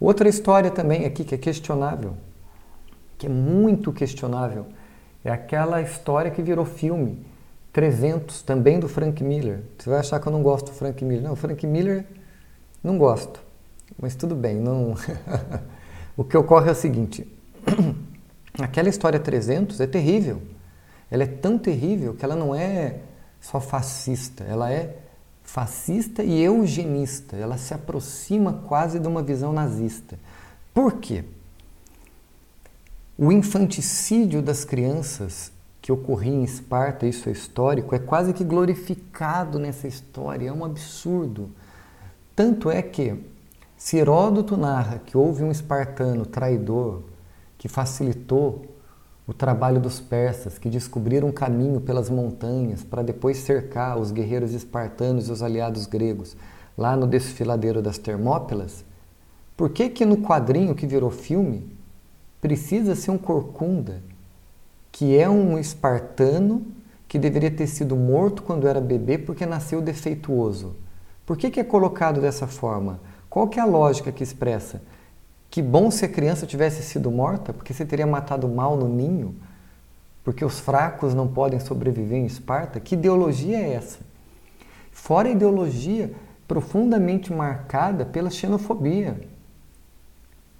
[0.00, 2.14] Outra história também aqui que é questionável,
[3.18, 4.64] que é muito questionável,
[5.22, 7.22] é aquela história que virou filme,
[7.76, 9.60] 300, também do Frank Miller.
[9.76, 11.22] Você vai achar que eu não gosto do Frank Miller.
[11.22, 12.06] Não, Frank Miller
[12.82, 13.38] não gosto,
[14.00, 14.56] mas tudo bem.
[14.56, 14.94] Não...
[16.16, 17.30] o que ocorre é o seguinte:
[18.58, 20.40] Aquela história 300 é terrível.
[21.10, 23.00] Ela é tão terrível que ela não é
[23.42, 24.96] só fascista, ela é
[25.42, 27.36] fascista e eugenista.
[27.36, 30.18] Ela se aproxima quase de uma visão nazista.
[30.72, 31.24] Por quê?
[33.18, 35.52] O infanticídio das crianças
[35.86, 40.64] que ocorria em Esparta, isso é histórico, é quase que glorificado nessa história, é um
[40.64, 41.48] absurdo.
[42.34, 43.14] Tanto é que,
[43.76, 47.02] se Heródoto narra que houve um espartano traidor,
[47.56, 48.66] que facilitou
[49.28, 54.54] o trabalho dos persas, que descobriram um caminho pelas montanhas para depois cercar os guerreiros
[54.54, 56.36] espartanos e os aliados gregos
[56.76, 58.84] lá no desfiladeiro das Termópilas,
[59.56, 61.78] por que que no quadrinho que virou filme
[62.40, 64.02] precisa ser um corcunda,
[64.96, 66.66] que é um espartano
[67.06, 70.74] que deveria ter sido morto quando era bebê porque nasceu defeituoso?
[71.26, 72.98] Por que que é colocado dessa forma?
[73.28, 74.80] Qual que é a lógica que expressa?
[75.50, 79.34] Que bom se a criança tivesse sido morta, porque você teria matado mal no ninho,
[80.24, 82.80] porque os fracos não podem sobreviver em Esparta.
[82.80, 83.98] Que ideologia é essa?
[84.90, 86.10] Fora a ideologia
[86.48, 89.20] profundamente marcada pela xenofobia.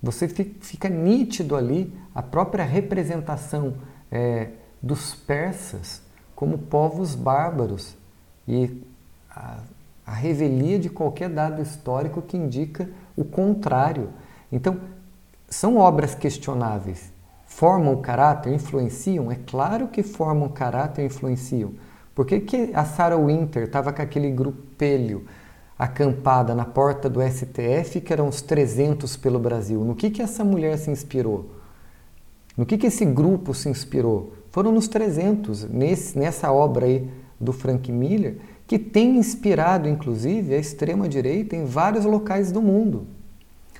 [0.02, 3.76] Você fica nítido ali a própria representação
[4.10, 4.50] é,
[4.82, 6.02] dos persas
[6.34, 7.96] como povos bárbaros
[8.46, 8.82] e
[9.30, 9.58] a,
[10.06, 14.10] a revelia de qualquer dado histórico que indica o contrário.
[14.52, 14.78] Então,
[15.48, 17.10] são obras questionáveis.
[17.46, 19.32] Formam o caráter, influenciam?
[19.32, 21.72] É claro que formam caráter e influenciam.
[22.14, 25.26] Por que, que a Sarah Winter estava com aquele grupelho
[25.78, 29.84] acampada na porta do STF, que eram uns 300 pelo Brasil?
[29.84, 31.55] No que, que essa mulher se inspirou?
[32.56, 34.34] No que, que esse grupo se inspirou?
[34.50, 40.58] Foram nos 300, nesse, nessa obra aí do Frank Miller, que tem inspirado, inclusive, a
[40.58, 43.06] extrema-direita em vários locais do mundo.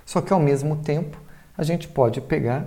[0.05, 1.19] Só que ao mesmo tempo
[1.57, 2.67] a gente pode pegar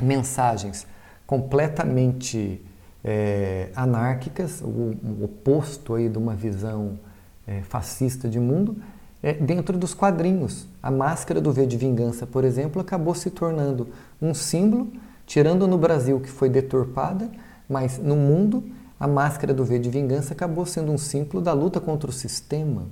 [0.00, 0.86] mensagens
[1.26, 2.60] completamente
[3.04, 6.98] é, anárquicas, o, o, oposto aí de uma visão
[7.46, 8.76] é, fascista de mundo,
[9.22, 10.66] é, dentro dos quadrinhos.
[10.82, 13.88] A máscara do V de Vingança, por exemplo, acabou se tornando
[14.20, 14.90] um símbolo,
[15.28, 17.30] tirando no Brasil que foi deturpada,
[17.68, 18.64] mas no mundo
[18.98, 22.86] a máscara do V de Vingança acabou sendo um símbolo da luta contra o sistema.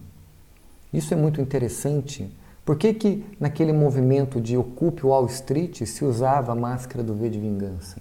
[0.93, 2.33] Isso é muito interessante
[2.67, 7.31] por que, que naquele movimento de ocupe Wall Street se usava a máscara do V
[7.31, 7.99] de vingança?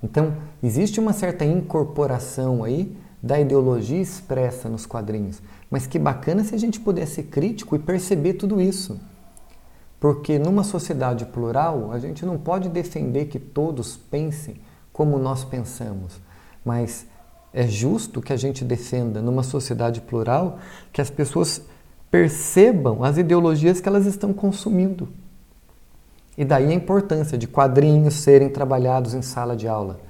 [0.00, 5.42] Então, existe uma certa incorporação aí da ideologia expressa nos quadrinhos.
[5.68, 9.00] Mas que bacana se a gente pudesse ser crítico e perceber tudo isso.
[10.04, 14.56] Porque numa sociedade plural, a gente não pode defender que todos pensem
[14.92, 16.20] como nós pensamos,
[16.62, 17.06] mas
[17.54, 20.58] é justo que a gente defenda numa sociedade plural
[20.92, 21.62] que as pessoas
[22.10, 25.08] percebam as ideologias que elas estão consumindo.
[26.36, 30.00] E daí a importância de quadrinhos serem trabalhados em sala de aula,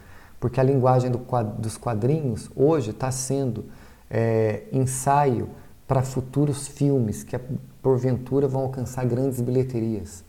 [0.40, 1.20] porque a linguagem do
[1.56, 3.66] dos quadrinhos hoje está sendo
[4.10, 5.50] é, ensaio
[5.86, 7.36] para futuros filmes que
[7.84, 10.24] porventura vão alcançar grandes bilheterias.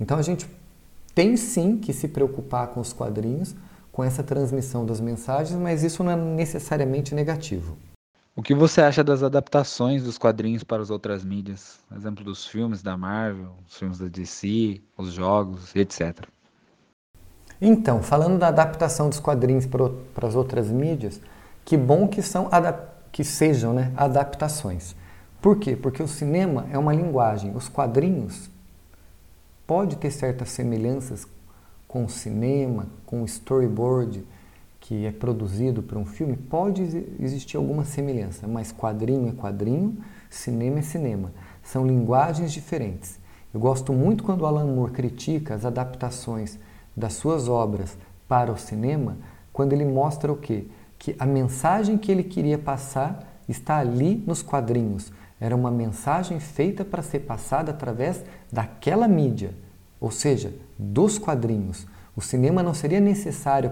[0.00, 0.48] Então a gente
[1.14, 3.54] tem sim que se preocupar com os quadrinhos,
[3.92, 7.76] com essa transmissão das mensagens, mas isso não é necessariamente negativo.
[8.34, 11.78] O que você acha das adaptações dos quadrinhos para as outras mídias?
[11.94, 16.26] Exemplo dos filmes da Marvel, os filmes da DC, os jogos, etc.
[17.60, 21.20] Então, falando da adaptação dos quadrinhos para, as outras mídias,
[21.64, 22.50] que bom que são
[23.12, 24.94] que sejam né, adaptações.
[25.46, 25.76] Por quê?
[25.76, 27.54] Porque o cinema é uma linguagem.
[27.54, 28.50] Os quadrinhos
[29.64, 31.24] pode ter certas semelhanças
[31.86, 34.24] com o cinema, com o storyboard,
[34.80, 36.82] que é produzido para um filme, pode
[37.20, 39.96] existir alguma semelhança, mas quadrinho é quadrinho,
[40.28, 41.30] cinema é cinema.
[41.62, 43.16] são linguagens diferentes.
[43.54, 46.58] Eu gosto muito quando o Alan Moore critica as adaptações
[46.96, 49.16] das suas obras para o cinema,
[49.52, 50.66] quando ele mostra o quê?
[50.98, 55.12] Que a mensagem que ele queria passar está ali nos quadrinhos.
[55.40, 59.54] Era uma mensagem feita para ser passada através daquela mídia,
[60.00, 61.86] ou seja, dos quadrinhos.
[62.16, 63.70] O cinema não seria necessário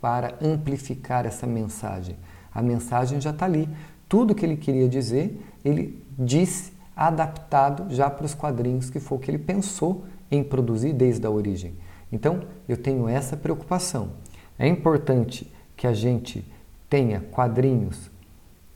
[0.00, 2.16] para, amplificar essa mensagem.
[2.54, 3.68] A mensagem já está ali.
[4.08, 9.20] Tudo que ele queria dizer, ele disse adaptado já para os quadrinhos, que foi o
[9.20, 11.74] que ele pensou em produzir desde a origem.
[12.12, 14.12] Então, eu tenho essa preocupação.
[14.58, 16.44] É importante que a gente
[16.88, 18.10] tenha quadrinhos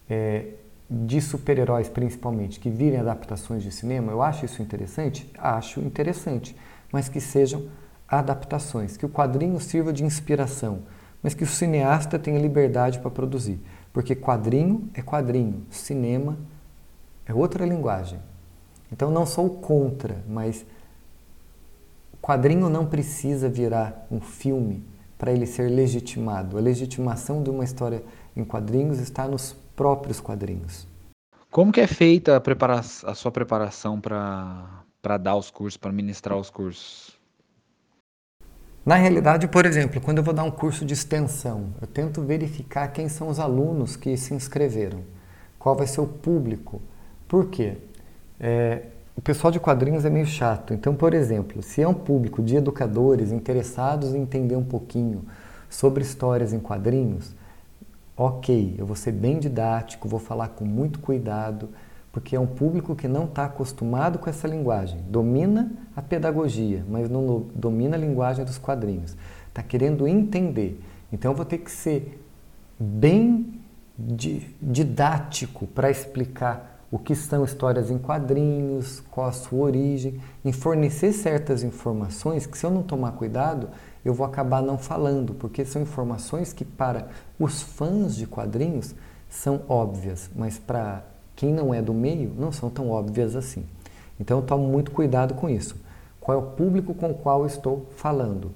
[0.09, 0.55] é,
[0.93, 4.13] de super-heróis, principalmente, que virem adaptações de cinema.
[4.13, 5.31] Eu acho isso interessante?
[5.39, 6.55] Acho interessante,
[6.93, 7.65] mas que sejam
[8.07, 10.81] adaptações, que o quadrinho sirva de inspiração,
[11.23, 13.59] mas que o cineasta tenha liberdade para produzir.
[13.91, 16.37] Porque quadrinho é quadrinho, cinema
[17.25, 18.19] é outra linguagem.
[18.91, 20.67] Então não sou contra, mas
[22.21, 24.85] quadrinho não precisa virar um filme
[25.17, 26.59] para ele ser legitimado.
[26.59, 28.03] A legitimação de uma história
[28.37, 30.87] em quadrinhos está nos próprios quadrinhos.
[31.51, 36.39] Como que é feita a, preparação, a sua preparação para dar os cursos, para ministrar
[36.39, 37.21] os cursos?
[38.85, 42.89] Na realidade, por exemplo, quando eu vou dar um curso de extensão, eu tento verificar
[42.89, 45.05] quem são os alunos que se inscreveram,
[45.59, 46.83] qual vai ser o público.
[47.29, 47.77] Por quê?
[48.41, 50.75] É, o pessoal de quadrinhos é meio chato.
[50.75, 55.25] Então, por exemplo, se é um público de educadores interessados em entender um pouquinho
[55.69, 57.37] sobre histórias em quadrinhos,
[58.17, 61.69] ok, eu vou ser bem didático, vou falar com muito cuidado,
[62.13, 65.01] porque é um público que não está acostumado com essa linguagem.
[65.09, 69.17] Domina a pedagogia, mas não domina a linguagem dos quadrinhos.
[69.49, 70.79] Está querendo entender.
[71.11, 72.23] Então, eu vou ter que ser
[72.79, 73.61] bem
[73.99, 81.13] didático para explicar o que são histórias em quadrinhos, qual a sua origem, em fornecer
[81.15, 83.71] certas informações que, se eu não tomar cuidado,
[84.05, 88.95] eu vou acabar não falando, porque são informações que, para os fãs de quadrinhos,
[89.29, 91.03] são óbvias, mas para
[91.35, 93.65] quem não é do meio, não são tão óbvias assim.
[94.21, 95.77] Então, eu tomo muito cuidado com isso.
[96.21, 98.53] Qual é o público com o qual eu estou falando?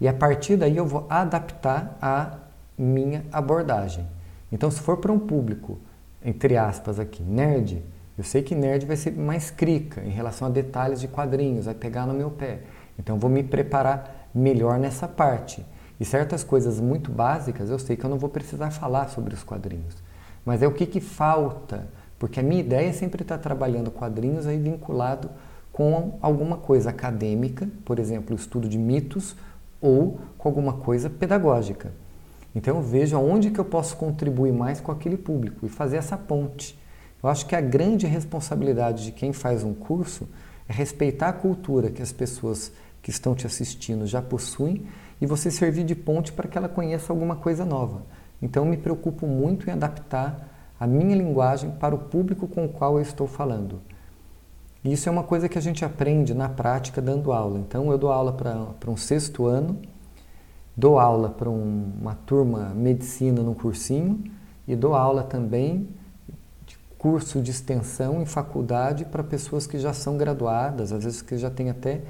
[0.00, 2.38] E a partir daí eu vou adaptar a
[2.76, 4.06] minha abordagem.
[4.50, 5.78] Então, se for para um público
[6.24, 7.82] entre aspas aqui, nerd,
[8.16, 11.74] eu sei que nerd vai ser mais crica em relação a detalhes de quadrinhos, vai
[11.74, 12.60] pegar no meu pé.
[12.98, 15.64] Então vou me preparar melhor nessa parte.
[15.98, 19.42] E certas coisas muito básicas eu sei que eu não vou precisar falar sobre os
[19.42, 19.96] quadrinhos.
[20.44, 21.88] Mas é o que, que falta,
[22.18, 25.30] porque a minha ideia é sempre estar trabalhando quadrinhos aí vinculado
[25.72, 29.36] com alguma coisa acadêmica, por exemplo, estudo de mitos,
[29.80, 31.92] ou com alguma coisa pedagógica.
[32.54, 36.16] Então eu vejo aonde que eu posso contribuir mais com aquele público e fazer essa
[36.16, 36.78] ponte.
[37.22, 40.28] Eu acho que a grande responsabilidade de quem faz um curso
[40.68, 44.86] é respeitar a cultura que as pessoas que estão te assistindo já possuem
[45.20, 48.02] e você servir de ponte para que ela conheça alguma coisa nova.
[48.40, 52.96] Então me preocupo muito em adaptar a minha linguagem para o público com o qual
[52.96, 53.80] eu estou falando.
[54.82, 57.58] E isso é uma coisa que a gente aprende na prática dando aula.
[57.58, 59.78] Então eu dou aula para um sexto ano
[60.80, 64.24] Dou aula para um, uma turma medicina no cursinho
[64.66, 65.88] e dou aula também
[66.66, 71.36] de curso de extensão em faculdade para pessoas que já são graduadas, às vezes que
[71.36, 72.00] já têm até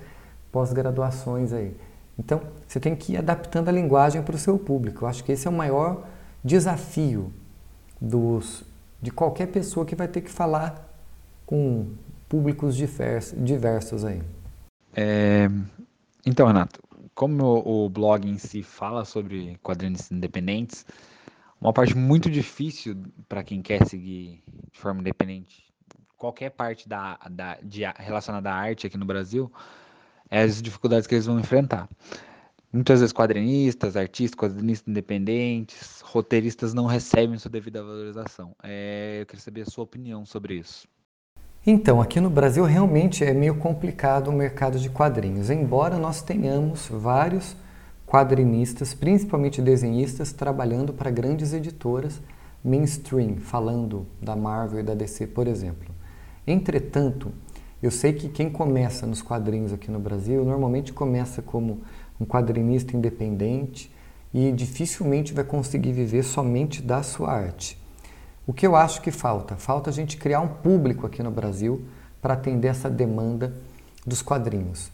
[0.50, 1.76] pós-graduações aí.
[2.18, 5.04] Então, você tem que ir adaptando a linguagem para o seu público.
[5.04, 6.06] Eu acho que esse é o maior
[6.44, 7.32] desafio
[8.00, 8.62] dos,
[9.00, 10.86] de qualquer pessoa que vai ter que falar
[11.46, 11.88] com
[12.28, 14.22] públicos diversos, diversos aí.
[14.94, 15.48] É,
[16.26, 16.80] então, Renato,
[17.14, 20.84] como o, o blog em si fala sobre quadrinhos independentes,
[21.60, 22.96] uma parte muito difícil
[23.28, 25.70] para quem quer seguir de forma independente
[26.20, 29.50] qualquer parte da, da, de, relacionada à arte aqui no Brasil
[30.30, 31.88] é as dificuldades que eles vão enfrentar.
[32.72, 38.54] Muitas vezes quadrinistas, artistas, quadrinistas independentes, roteiristas não recebem sua devida valorização.
[38.62, 40.86] É, eu queria saber a sua opinião sobre isso.
[41.66, 46.86] Então, aqui no Brasil realmente é meio complicado o mercado de quadrinhos, embora nós tenhamos
[46.88, 47.56] vários
[48.06, 52.20] quadrinistas, principalmente desenhistas, trabalhando para grandes editoras
[52.64, 55.94] mainstream, falando da Marvel e da DC, por exemplo.
[56.46, 57.32] Entretanto,
[57.82, 61.80] eu sei que quem começa nos quadrinhos aqui no Brasil normalmente começa como
[62.20, 63.90] um quadrinista independente
[64.32, 67.80] e dificilmente vai conseguir viver somente da sua arte.
[68.46, 69.56] O que eu acho que falta?
[69.56, 71.84] Falta a gente criar um público aqui no Brasil
[72.20, 73.54] para atender essa demanda
[74.06, 74.90] dos quadrinhos.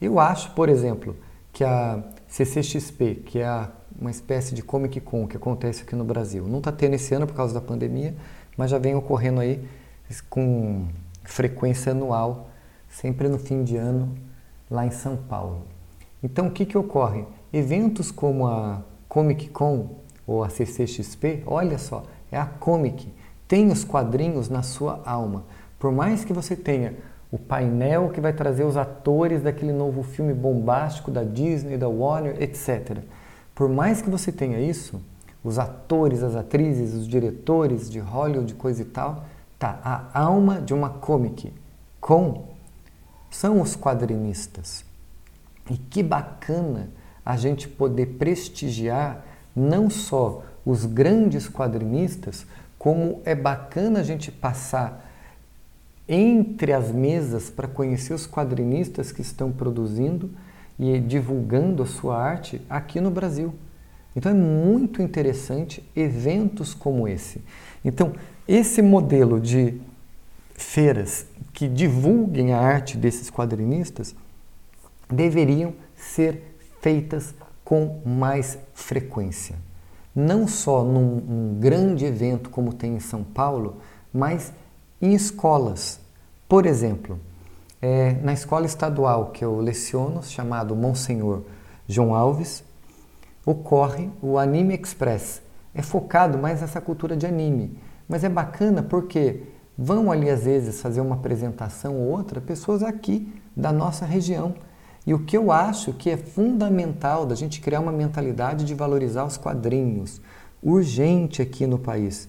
[0.00, 1.16] Eu acho, por exemplo,
[1.52, 3.68] que a CCXP, que é
[4.00, 7.26] uma espécie de Comic Con que acontece aqui no Brasil, não está tendo esse ano
[7.26, 8.14] por causa da pandemia,
[8.56, 9.62] mas já vem ocorrendo aí
[10.28, 10.86] com
[11.24, 12.50] frequência anual,
[12.88, 14.14] sempre no fim de ano,
[14.70, 15.62] lá em São Paulo.
[16.22, 17.24] Então, o que, que ocorre?
[17.52, 19.96] Eventos como a Comic Con
[20.26, 23.12] ou a CCXP, olha só, é a Comic,
[23.46, 25.44] tem os quadrinhos na sua alma.
[25.78, 26.94] Por mais que você tenha
[27.30, 32.40] o painel que vai trazer os atores daquele novo filme bombástico da Disney, da Warner,
[32.42, 32.98] etc.
[33.54, 35.00] Por mais que você tenha isso,
[35.42, 39.24] os atores, as atrizes, os diretores de Hollywood, coisa e tal,
[39.62, 41.52] tá, a alma de uma comic
[42.00, 42.48] com
[43.30, 44.84] são os quadrinistas.
[45.70, 46.90] E que bacana
[47.24, 52.44] a gente poder prestigiar não só os grandes quadrinistas,
[52.76, 55.08] como é bacana a gente passar
[56.08, 60.30] entre as mesas para conhecer os quadrinistas que estão produzindo
[60.76, 63.54] e divulgando a sua arte aqui no Brasil.
[64.14, 67.40] Então é muito interessante eventos como esse.
[67.84, 68.12] Então,
[68.46, 69.80] esse modelo de
[70.54, 74.14] feiras que divulguem a arte desses quadrinistas
[75.08, 77.34] deveriam ser feitas
[77.64, 79.56] com mais frequência.
[80.14, 83.78] Não só num, grande evento como tem em São Paulo,
[84.12, 84.52] mas
[85.00, 86.00] em escolas.
[86.48, 87.18] Por exemplo,
[87.80, 91.42] é, na escola estadual que eu leciono, chamado Monsenhor
[91.88, 92.62] João Alves,
[93.44, 95.42] ocorre o Anime Express.
[95.74, 97.78] É focado mais nessa cultura de anime,
[98.08, 99.42] mas é bacana porque
[99.76, 104.54] vão ali às vezes fazer uma apresentação ou outra pessoas aqui da nossa região.
[105.06, 109.24] E o que eu acho que é fundamental da gente criar uma mentalidade de valorizar
[109.24, 110.20] os quadrinhos,
[110.62, 112.28] urgente aqui no país.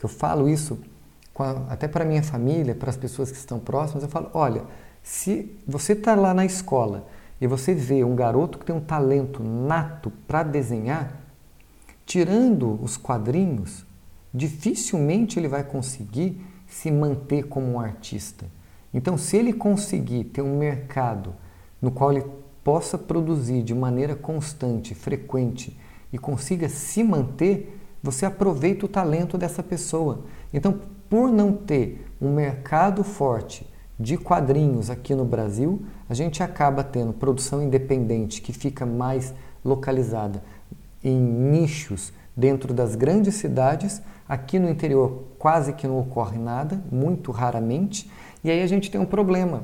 [0.00, 0.78] Eu falo isso
[1.36, 4.62] a, até para minha família, para as pessoas que estão próximas, eu falo, olha,
[5.02, 7.06] se você está lá na escola
[7.42, 11.20] e você vê um garoto que tem um talento nato para desenhar,
[12.06, 13.84] tirando os quadrinhos,
[14.32, 18.46] dificilmente ele vai conseguir se manter como um artista.
[18.94, 21.34] Então, se ele conseguir ter um mercado
[21.80, 22.24] no qual ele
[22.62, 25.76] possa produzir de maneira constante, frequente
[26.12, 30.26] e consiga se manter, você aproveita o talento dessa pessoa.
[30.54, 30.80] Então,
[31.10, 33.66] por não ter um mercado forte
[34.02, 39.32] de quadrinhos aqui no Brasil, a gente acaba tendo produção independente que fica mais
[39.64, 40.42] localizada
[41.04, 44.02] em nichos dentro das grandes cidades.
[44.28, 48.10] Aqui no interior quase que não ocorre nada, muito raramente.
[48.42, 49.62] E aí a gente tem um problema.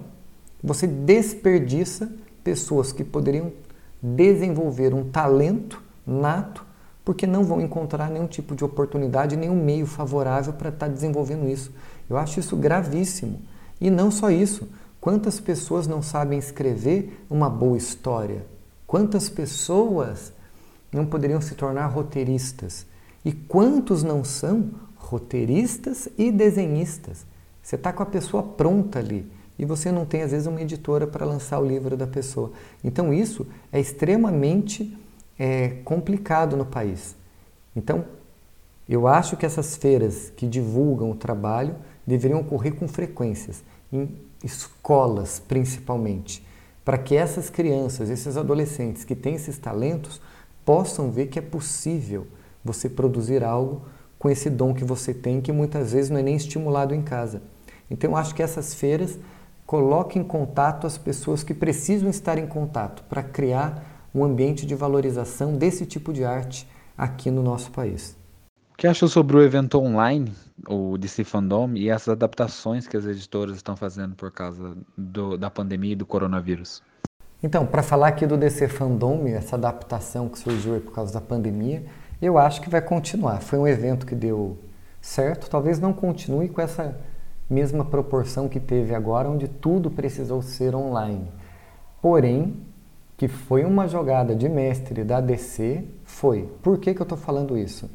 [0.63, 2.09] Você desperdiça
[2.45, 3.53] pessoas que poderiam
[4.01, 6.65] desenvolver um talento nato
[7.05, 11.49] porque não vão encontrar nenhum tipo de oportunidade, nenhum meio favorável para estar tá desenvolvendo
[11.49, 11.73] isso.
[12.09, 13.41] Eu acho isso gravíssimo.
[13.81, 14.69] E não só isso,
[15.01, 18.45] quantas pessoas não sabem escrever uma boa história?
[18.87, 20.33] Quantas pessoas
[20.93, 22.87] não poderiam se tornar roteiristas?
[23.25, 27.27] E quantos não são roteiristas e desenhistas?
[27.63, 31.07] Você está com a pessoa pronta ali e você não tem, às vezes, uma editora
[31.07, 32.53] para lançar o livro da pessoa.
[32.83, 34.97] Então, isso é extremamente
[35.39, 37.17] é, complicado no país.
[37.75, 38.05] Então,
[38.89, 41.75] eu acho que essas feiras que divulgam o trabalho
[42.09, 44.09] deveriam ocorrer com frequências, em
[44.43, 46.45] escolas principalmente,
[46.85, 50.21] para que essas crianças, esses adolescentes que têm esses talentos
[50.65, 52.27] possam ver que é possível
[52.65, 53.83] você produzir algo
[54.19, 57.43] com esse dom que você tem, que muitas vezes não é nem estimulado em casa.
[57.91, 59.19] Então, acho que essas feiras
[59.67, 64.75] coloquem em contato as pessoas que precisam estar em contato para criar um ambiente de
[64.75, 68.18] valorização desse tipo de arte aqui no nosso país.
[68.79, 70.33] Que achou sobre o evento online,
[70.69, 75.51] o DC Fandom, e essas adaptações que as editoras estão fazendo por causa do, da
[75.51, 76.81] pandemia e do coronavírus?
[77.43, 81.85] Então, para falar aqui do DC Fandom, essa adaptação que surgiu por causa da pandemia,
[82.23, 83.41] eu acho que vai continuar.
[83.41, 84.57] Foi um evento que deu
[85.03, 86.97] certo, talvez não continue com essa
[87.51, 91.29] mesma proporção que teve agora, onde tudo precisou ser online.
[92.01, 92.55] Porém,
[93.17, 96.49] que foi uma jogada de mestre da DC, foi.
[96.63, 97.91] Por que, que eu estou falando isso?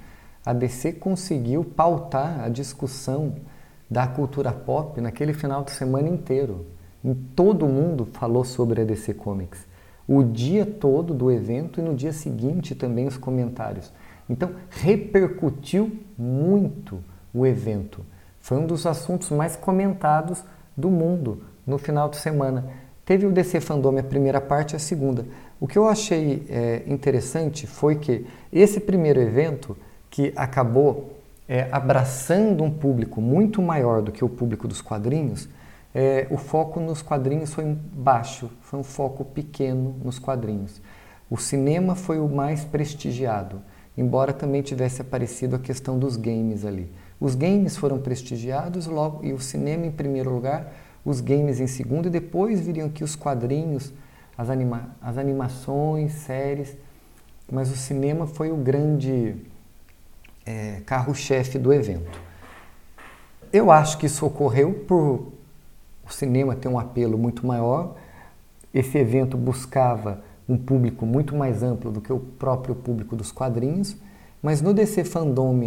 [0.46, 3.36] A DC conseguiu pautar a discussão
[3.90, 6.66] da cultura pop naquele final de semana inteiro.
[7.36, 9.66] Todo mundo falou sobre a DC Comics.
[10.08, 13.92] O dia todo do evento e no dia seguinte também os comentários.
[14.30, 17.00] Então, repercutiu muito
[17.34, 18.06] o evento.
[18.42, 20.44] Foi um dos assuntos mais comentados
[20.76, 22.66] do mundo no final de semana.
[23.06, 25.26] Teve o DC Fandom a primeira parte e a segunda.
[25.60, 29.78] O que eu achei é, interessante foi que esse primeiro evento,
[30.14, 31.18] que acabou
[31.50, 35.50] é, abraçando um público muito maior do que o público dos quadrinhos,
[35.92, 40.80] é, o foco nos quadrinhos foi baixo, foi um foco pequeno nos quadrinhos.
[41.32, 43.60] O cinema foi o mais prestigiado,
[43.98, 46.92] embora também tivesse aparecido a questão dos games ali.
[47.20, 52.06] Os games foram prestigiados logo e o cinema em primeiro lugar, os games em segundo
[52.06, 53.92] e depois viriam aqui os quadrinhos,
[54.38, 56.78] as, anima as animações, séries,
[57.52, 59.52] mas o cinema foi o grande
[60.46, 62.20] é, carro-chefe do evento.
[63.52, 65.32] Eu acho que isso ocorreu por
[66.06, 67.96] o cinema ter um apelo muito maior.
[68.74, 73.96] Esse evento buscava um público muito mais amplo do que o próprio público dos quadrinhos,
[74.42, 75.60] mas no DC Fandom,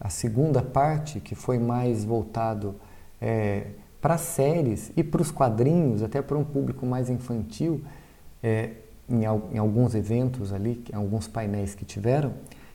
[0.00, 2.74] a segunda parte, que foi mais voltado
[3.20, 3.68] é,
[4.00, 7.82] para séries e para os quadrinhos, até para um público mais infantil,
[8.42, 8.70] é,
[9.08, 12.32] em, em, alguns eventos ali, em alguns painéis que tiveram,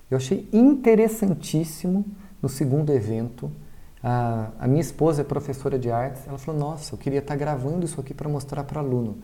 [0.10, 2.06] eu achei interessantíssimo
[2.42, 3.52] no segundo evento.
[4.02, 7.86] A, a minha esposa é professora de artes, ela falou: Nossa, eu queria estar gravando
[7.86, 9.18] isso aqui para mostrar para aluno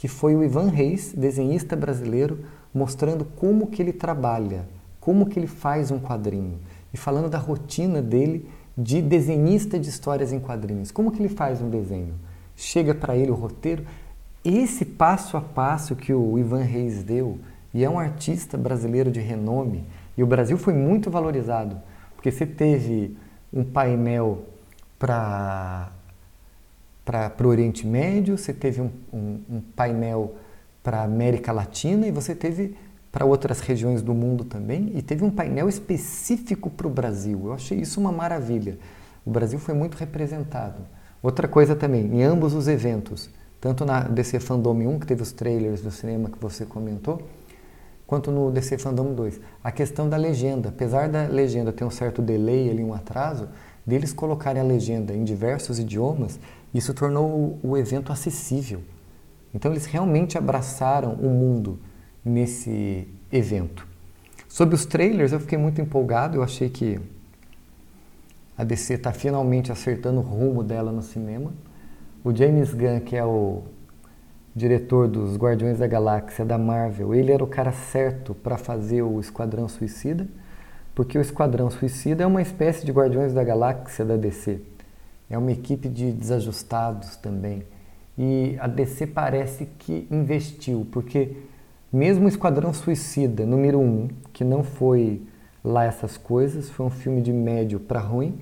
[0.00, 2.38] que foi o Ivan Reis, desenhista brasileiro,
[2.72, 4.66] mostrando como que ele trabalha,
[4.98, 6.58] como que ele faz um quadrinho
[6.90, 10.90] e falando da rotina dele de desenhista de histórias em quadrinhos.
[10.90, 12.14] Como que ele faz um desenho?
[12.56, 13.84] Chega para ele o roteiro.
[14.42, 17.38] Esse passo a passo que o Ivan Reis deu,
[17.74, 19.84] e é um artista brasileiro de renome,
[20.20, 21.80] e o Brasil foi muito valorizado,
[22.14, 23.16] porque você teve
[23.50, 24.44] um painel
[24.98, 25.90] para
[27.42, 30.34] o Oriente Médio, você teve um, um, um painel
[30.82, 32.76] para a América Latina e você teve
[33.10, 37.40] para outras regiões do mundo também e teve um painel específico para o Brasil.
[37.46, 38.78] Eu achei isso uma maravilha.
[39.24, 40.82] O Brasil foi muito representado.
[41.22, 45.32] Outra coisa também, em ambos os eventos, tanto na DC Fandom 1, que teve os
[45.32, 47.26] trailers do cinema que você comentou,
[48.10, 50.70] quanto no DC Fandom 2, a questão da legenda.
[50.70, 53.48] Apesar da legenda ter um certo delay ali, um atraso,
[53.86, 56.40] deles colocarem a legenda em diversos idiomas,
[56.74, 58.80] isso tornou o evento acessível.
[59.54, 61.78] Então eles realmente abraçaram o mundo
[62.24, 63.86] nesse evento.
[64.48, 66.98] Sobre os trailers, eu fiquei muito empolgado, eu achei que
[68.58, 71.52] a DC está finalmente acertando o rumo dela no cinema.
[72.24, 73.62] O James Gunn, que é o
[74.54, 79.20] diretor dos Guardiões da Galáxia da Marvel, ele era o cara certo para fazer o
[79.20, 80.26] Esquadrão Suicida,
[80.94, 84.60] porque o Esquadrão Suicida é uma espécie de Guardiões da Galáxia da DC.
[85.28, 87.62] É uma equipe de desajustados também.
[88.18, 91.36] E a DC parece que investiu, porque
[91.92, 95.22] mesmo o Esquadrão Suicida, número 1, um, que não foi
[95.64, 98.38] lá essas coisas, foi um filme de médio para ruim,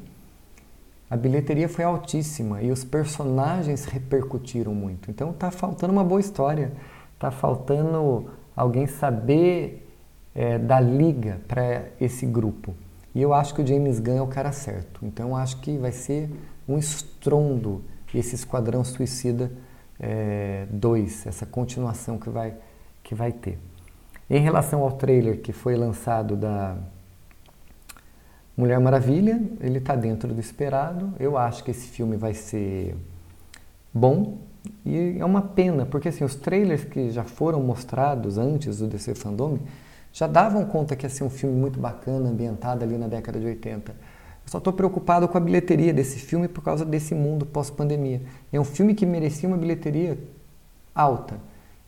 [1.10, 5.10] a bilheteria foi altíssima e os personagens repercutiram muito.
[5.10, 6.72] Então tá faltando uma boa história,
[7.18, 9.88] tá faltando alguém saber
[10.34, 12.74] é, da liga para esse grupo.
[13.14, 15.00] E eu acho que o James Gunn é o cara certo.
[15.02, 16.30] Então acho que vai ser
[16.68, 17.82] um estrondo
[18.14, 19.50] esse Esquadrão Suicida
[20.70, 22.54] 2, é, essa continuação que vai,
[23.02, 23.58] que vai ter.
[24.30, 26.76] Em relação ao trailer que foi lançado da
[28.58, 31.12] Mulher Maravilha, ele está dentro do esperado.
[31.20, 32.96] Eu acho que esse filme vai ser
[33.94, 34.38] bom
[34.84, 39.14] e é uma pena, porque assim, os trailers que já foram mostrados antes do DC
[39.14, 39.60] Fandom
[40.12, 43.46] já davam conta que ia ser um filme muito bacana, ambientado ali na década de
[43.46, 43.92] 80.
[43.92, 43.96] Eu
[44.46, 48.22] só estou preocupado com a bilheteria desse filme por causa desse mundo pós-pandemia.
[48.52, 50.18] É um filme que merecia uma bilheteria
[50.92, 51.36] alta.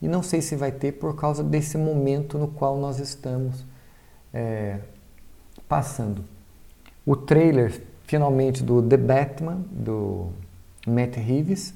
[0.00, 3.66] E não sei se vai ter por causa desse momento no qual nós estamos
[4.32, 4.78] é,
[5.68, 6.22] passando.
[7.04, 10.28] O trailer, finalmente, do The Batman, do
[10.86, 11.74] Matt Reeves,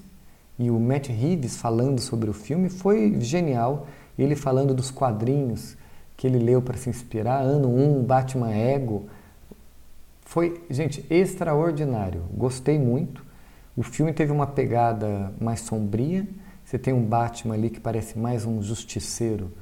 [0.59, 3.87] e o Matt Reeves falando sobre o filme foi genial.
[4.19, 5.77] Ele falando dos quadrinhos
[6.17, 9.07] que ele leu para se inspirar, ano 1, Batman Ego,
[10.25, 12.23] foi, gente, extraordinário.
[12.37, 13.25] Gostei muito.
[13.77, 16.27] O filme teve uma pegada mais sombria.
[16.65, 19.53] Você tem um Batman ali que parece mais um justiceiro,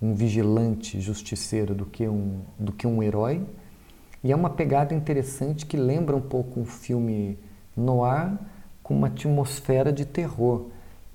[0.00, 3.44] um vigilante justiceiro do que um, do que um herói.
[4.22, 7.38] E é uma pegada interessante que lembra um pouco um filme
[7.76, 8.36] noir
[8.82, 10.66] com uma atmosfera de terror.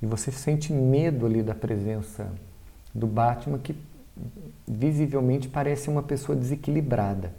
[0.01, 2.31] E você sente medo ali da presença
[2.93, 3.75] do Batman que
[4.67, 7.33] visivelmente parece uma pessoa desequilibrada.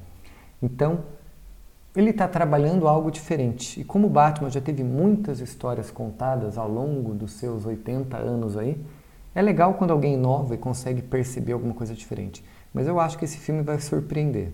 [0.62, 1.00] Então,
[1.94, 3.80] ele está trabalhando algo diferente.
[3.80, 8.80] E como Batman já teve muitas histórias contadas ao longo dos seus 80 anos aí,
[9.34, 12.44] é legal quando alguém inova e consegue perceber alguma coisa diferente.
[12.72, 14.52] Mas eu acho que esse filme vai surpreender.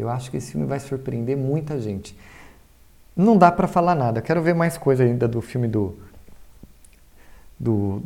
[0.00, 2.16] Eu acho que esse filme vai surpreender muita gente.
[3.16, 4.22] Não dá para falar nada.
[4.22, 5.96] Quero ver mais coisa ainda do filme do,
[7.58, 8.02] do,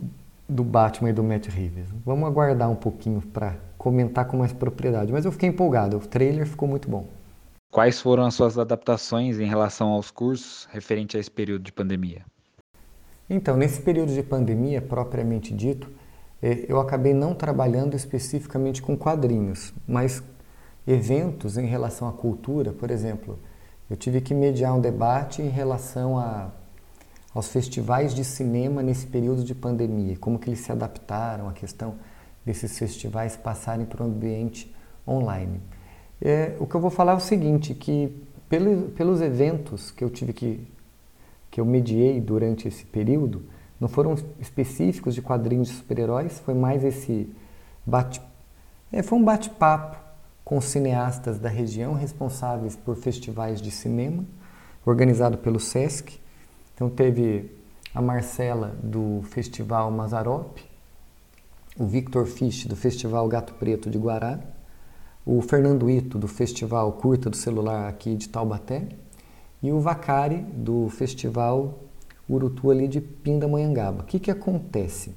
[0.49, 1.87] do Batman e do Matt Reeves.
[2.05, 5.13] Vamos aguardar um pouquinho para comentar com mais propriedade.
[5.13, 5.99] Mas eu fiquei empolgado.
[5.99, 7.07] O trailer ficou muito bom.
[7.71, 12.23] Quais foram as suas adaptações em relação aos cursos referente a esse período de pandemia?
[13.29, 15.91] Então, nesse período de pandemia, propriamente dito,
[16.43, 20.23] é, eu acabei não trabalhando especificamente com quadrinhos, mas
[20.87, 23.39] eventos em relação à cultura, por exemplo,
[23.91, 26.51] Eu tive que mediar um debate em relação a,
[27.35, 31.97] aos festivais de cinema nesse período de pandemia, como que eles se adaptaram à questão
[32.47, 34.75] desses festivais passarem para o ambiente
[35.07, 35.61] online.
[36.21, 40.09] É, o que eu vou falar é o seguinte, que pelo, pelos eventos que eu
[40.09, 40.67] tive que
[41.55, 43.45] que eu mediei durante esse período,
[43.79, 47.33] não foram específicos de quadrinhos de super-heróis, foi mais esse
[47.87, 48.21] bate
[48.91, 50.04] é, foi um bate-papo
[50.45, 54.25] com cineastas da região responsáveis por festivais de cinema,
[54.85, 56.21] organizado pelo SESC.
[56.75, 57.51] Então teve
[57.95, 60.59] a Marcela do Festival Mazarop,
[61.79, 64.39] o Victor Fisch do Festival Gato Preto de Guará,
[65.25, 68.89] o Fernando Ito do Festival Curta do Celular aqui de Taubaté
[69.63, 71.79] e o Vacari do Festival
[72.29, 74.03] Urutu ali de Pindamonhangaba.
[74.03, 75.15] O que, que acontece?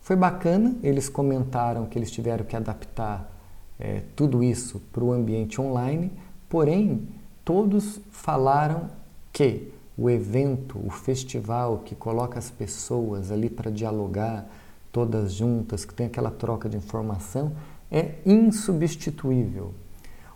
[0.00, 3.39] Foi bacana, eles comentaram que eles tiveram que adaptar
[3.80, 6.12] é, tudo isso para o ambiente online,
[6.48, 7.08] porém,
[7.44, 8.90] todos falaram
[9.32, 14.46] que o evento, o festival que coloca as pessoas ali para dialogar,
[14.92, 17.52] todas juntas, que tem aquela troca de informação,
[17.90, 19.72] é insubstituível.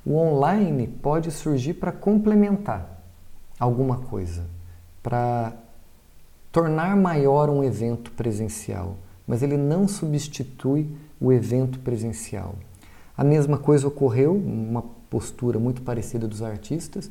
[0.04, 3.02] O online pode surgir para complementar
[3.58, 4.44] alguma coisa,
[5.02, 5.52] para
[6.50, 10.90] tornar maior um evento presencial, mas ele não substitui
[11.20, 12.54] o evento presencial.
[13.16, 17.10] A mesma coisa ocorreu, uma postura muito parecida dos artistas,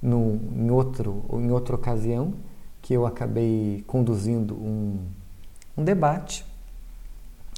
[0.00, 2.34] no, em, outro, em outra ocasião,
[2.80, 4.98] que eu acabei conduzindo um,
[5.76, 6.44] um debate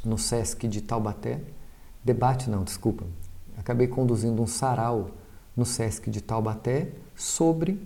[0.05, 1.41] no SESC de Taubaté.
[2.05, 3.05] Debate não, desculpa.
[3.57, 5.11] Acabei conduzindo um sarau
[5.57, 7.81] no SESC de Taubaté sobre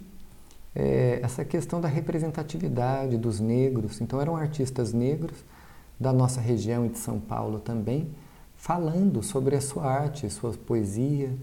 [0.75, 4.01] é, essa questão da representatividade dos negros.
[4.01, 5.45] Então, eram artistas negros
[5.99, 8.09] da nossa região e de São Paulo também,
[8.59, 11.35] falando sobre a sua arte, sua poesia,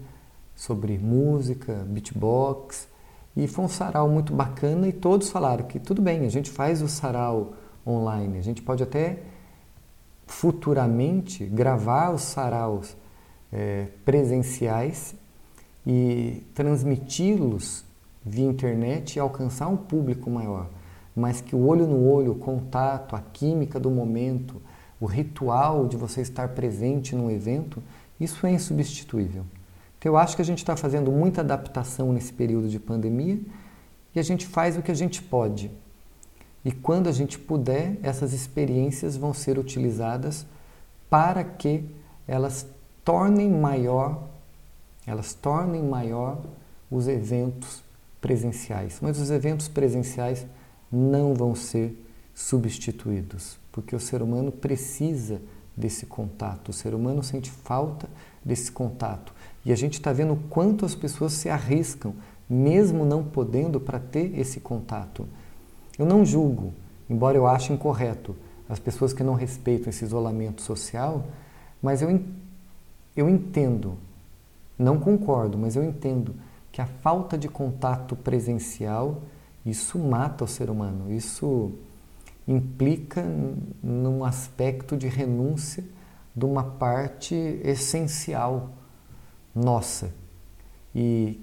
[0.54, 2.86] sobre música, beatbox.
[3.34, 6.80] E foi um sarau muito bacana e todos falaram que tudo bem, a gente faz
[6.80, 7.54] o sarau
[7.86, 9.22] online, a gente pode até
[10.26, 12.96] futuramente gravar os saraus
[13.52, 15.14] é, presenciais
[15.86, 17.84] e transmiti-los
[18.24, 20.68] via internet e alcançar um público maior,
[21.14, 24.60] mas que o olho no olho, o contato, a química do momento,
[25.00, 27.82] o ritual de você estar presente num evento,
[28.18, 29.44] isso é insubstituível.
[29.98, 33.38] Então eu acho que a gente está fazendo muita adaptação nesse período de pandemia
[34.14, 35.70] e a gente faz o que a gente pode.
[36.64, 40.46] E quando a gente puder, essas experiências vão ser utilizadas
[41.08, 41.84] para que
[42.26, 42.66] elas
[43.04, 44.28] tornem maior,
[45.06, 46.42] elas tornem maior
[46.90, 47.84] os eventos
[48.20, 48.98] presenciais.
[49.00, 50.44] Mas os eventos presenciais
[50.90, 51.96] não vão ser
[52.34, 55.38] substituídos, porque o ser humano precisa
[55.76, 58.08] desse contato, o ser humano sente falta
[58.42, 59.34] desse contato.
[59.66, 62.14] E a gente está vendo o quanto as pessoas se arriscam,
[62.48, 65.28] mesmo não podendo, para ter esse contato.
[65.98, 66.72] Eu não julgo,
[67.10, 68.34] embora eu ache incorreto,
[68.66, 71.26] as pessoas que não respeitam esse isolamento social,
[71.82, 72.18] mas eu,
[73.14, 73.98] eu entendo,
[74.78, 76.34] não concordo, mas eu entendo
[76.72, 79.20] que a falta de contato presencial,
[79.66, 81.74] isso mata o ser humano, isso
[82.46, 83.24] implica
[83.82, 85.84] num aspecto de renúncia
[86.34, 87.34] de uma parte
[87.64, 88.70] essencial
[89.54, 90.12] nossa.
[90.94, 91.40] E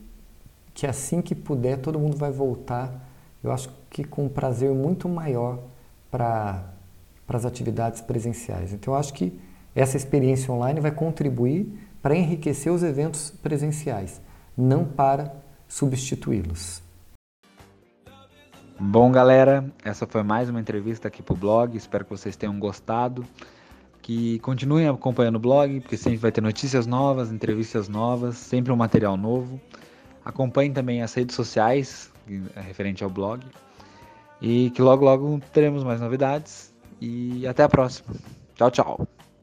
[0.74, 3.10] que assim que puder, todo mundo vai voltar,
[3.43, 5.60] eu acho que com um prazer muito maior
[6.10, 6.64] para
[7.28, 8.74] as atividades presenciais.
[8.74, 9.39] Então, eu acho que
[9.76, 14.22] essa experiência online vai contribuir para enriquecer os eventos presenciais
[14.58, 15.34] não para
[15.68, 16.82] substituí-los.
[18.86, 21.77] Bom, galera, essa foi mais uma entrevista aqui para o blog.
[21.77, 23.25] Espero que vocês tenham gostado.
[24.01, 28.75] Que continuem acompanhando o blog, porque sempre vai ter notícias novas, entrevistas novas, sempre um
[28.75, 29.59] material novo.
[30.25, 32.11] Acompanhem também as redes sociais
[32.57, 33.45] é referente ao blog.
[34.41, 36.73] E que logo, logo teremos mais novidades.
[36.99, 38.13] E até a próxima.
[38.53, 39.07] Tchau, tchau.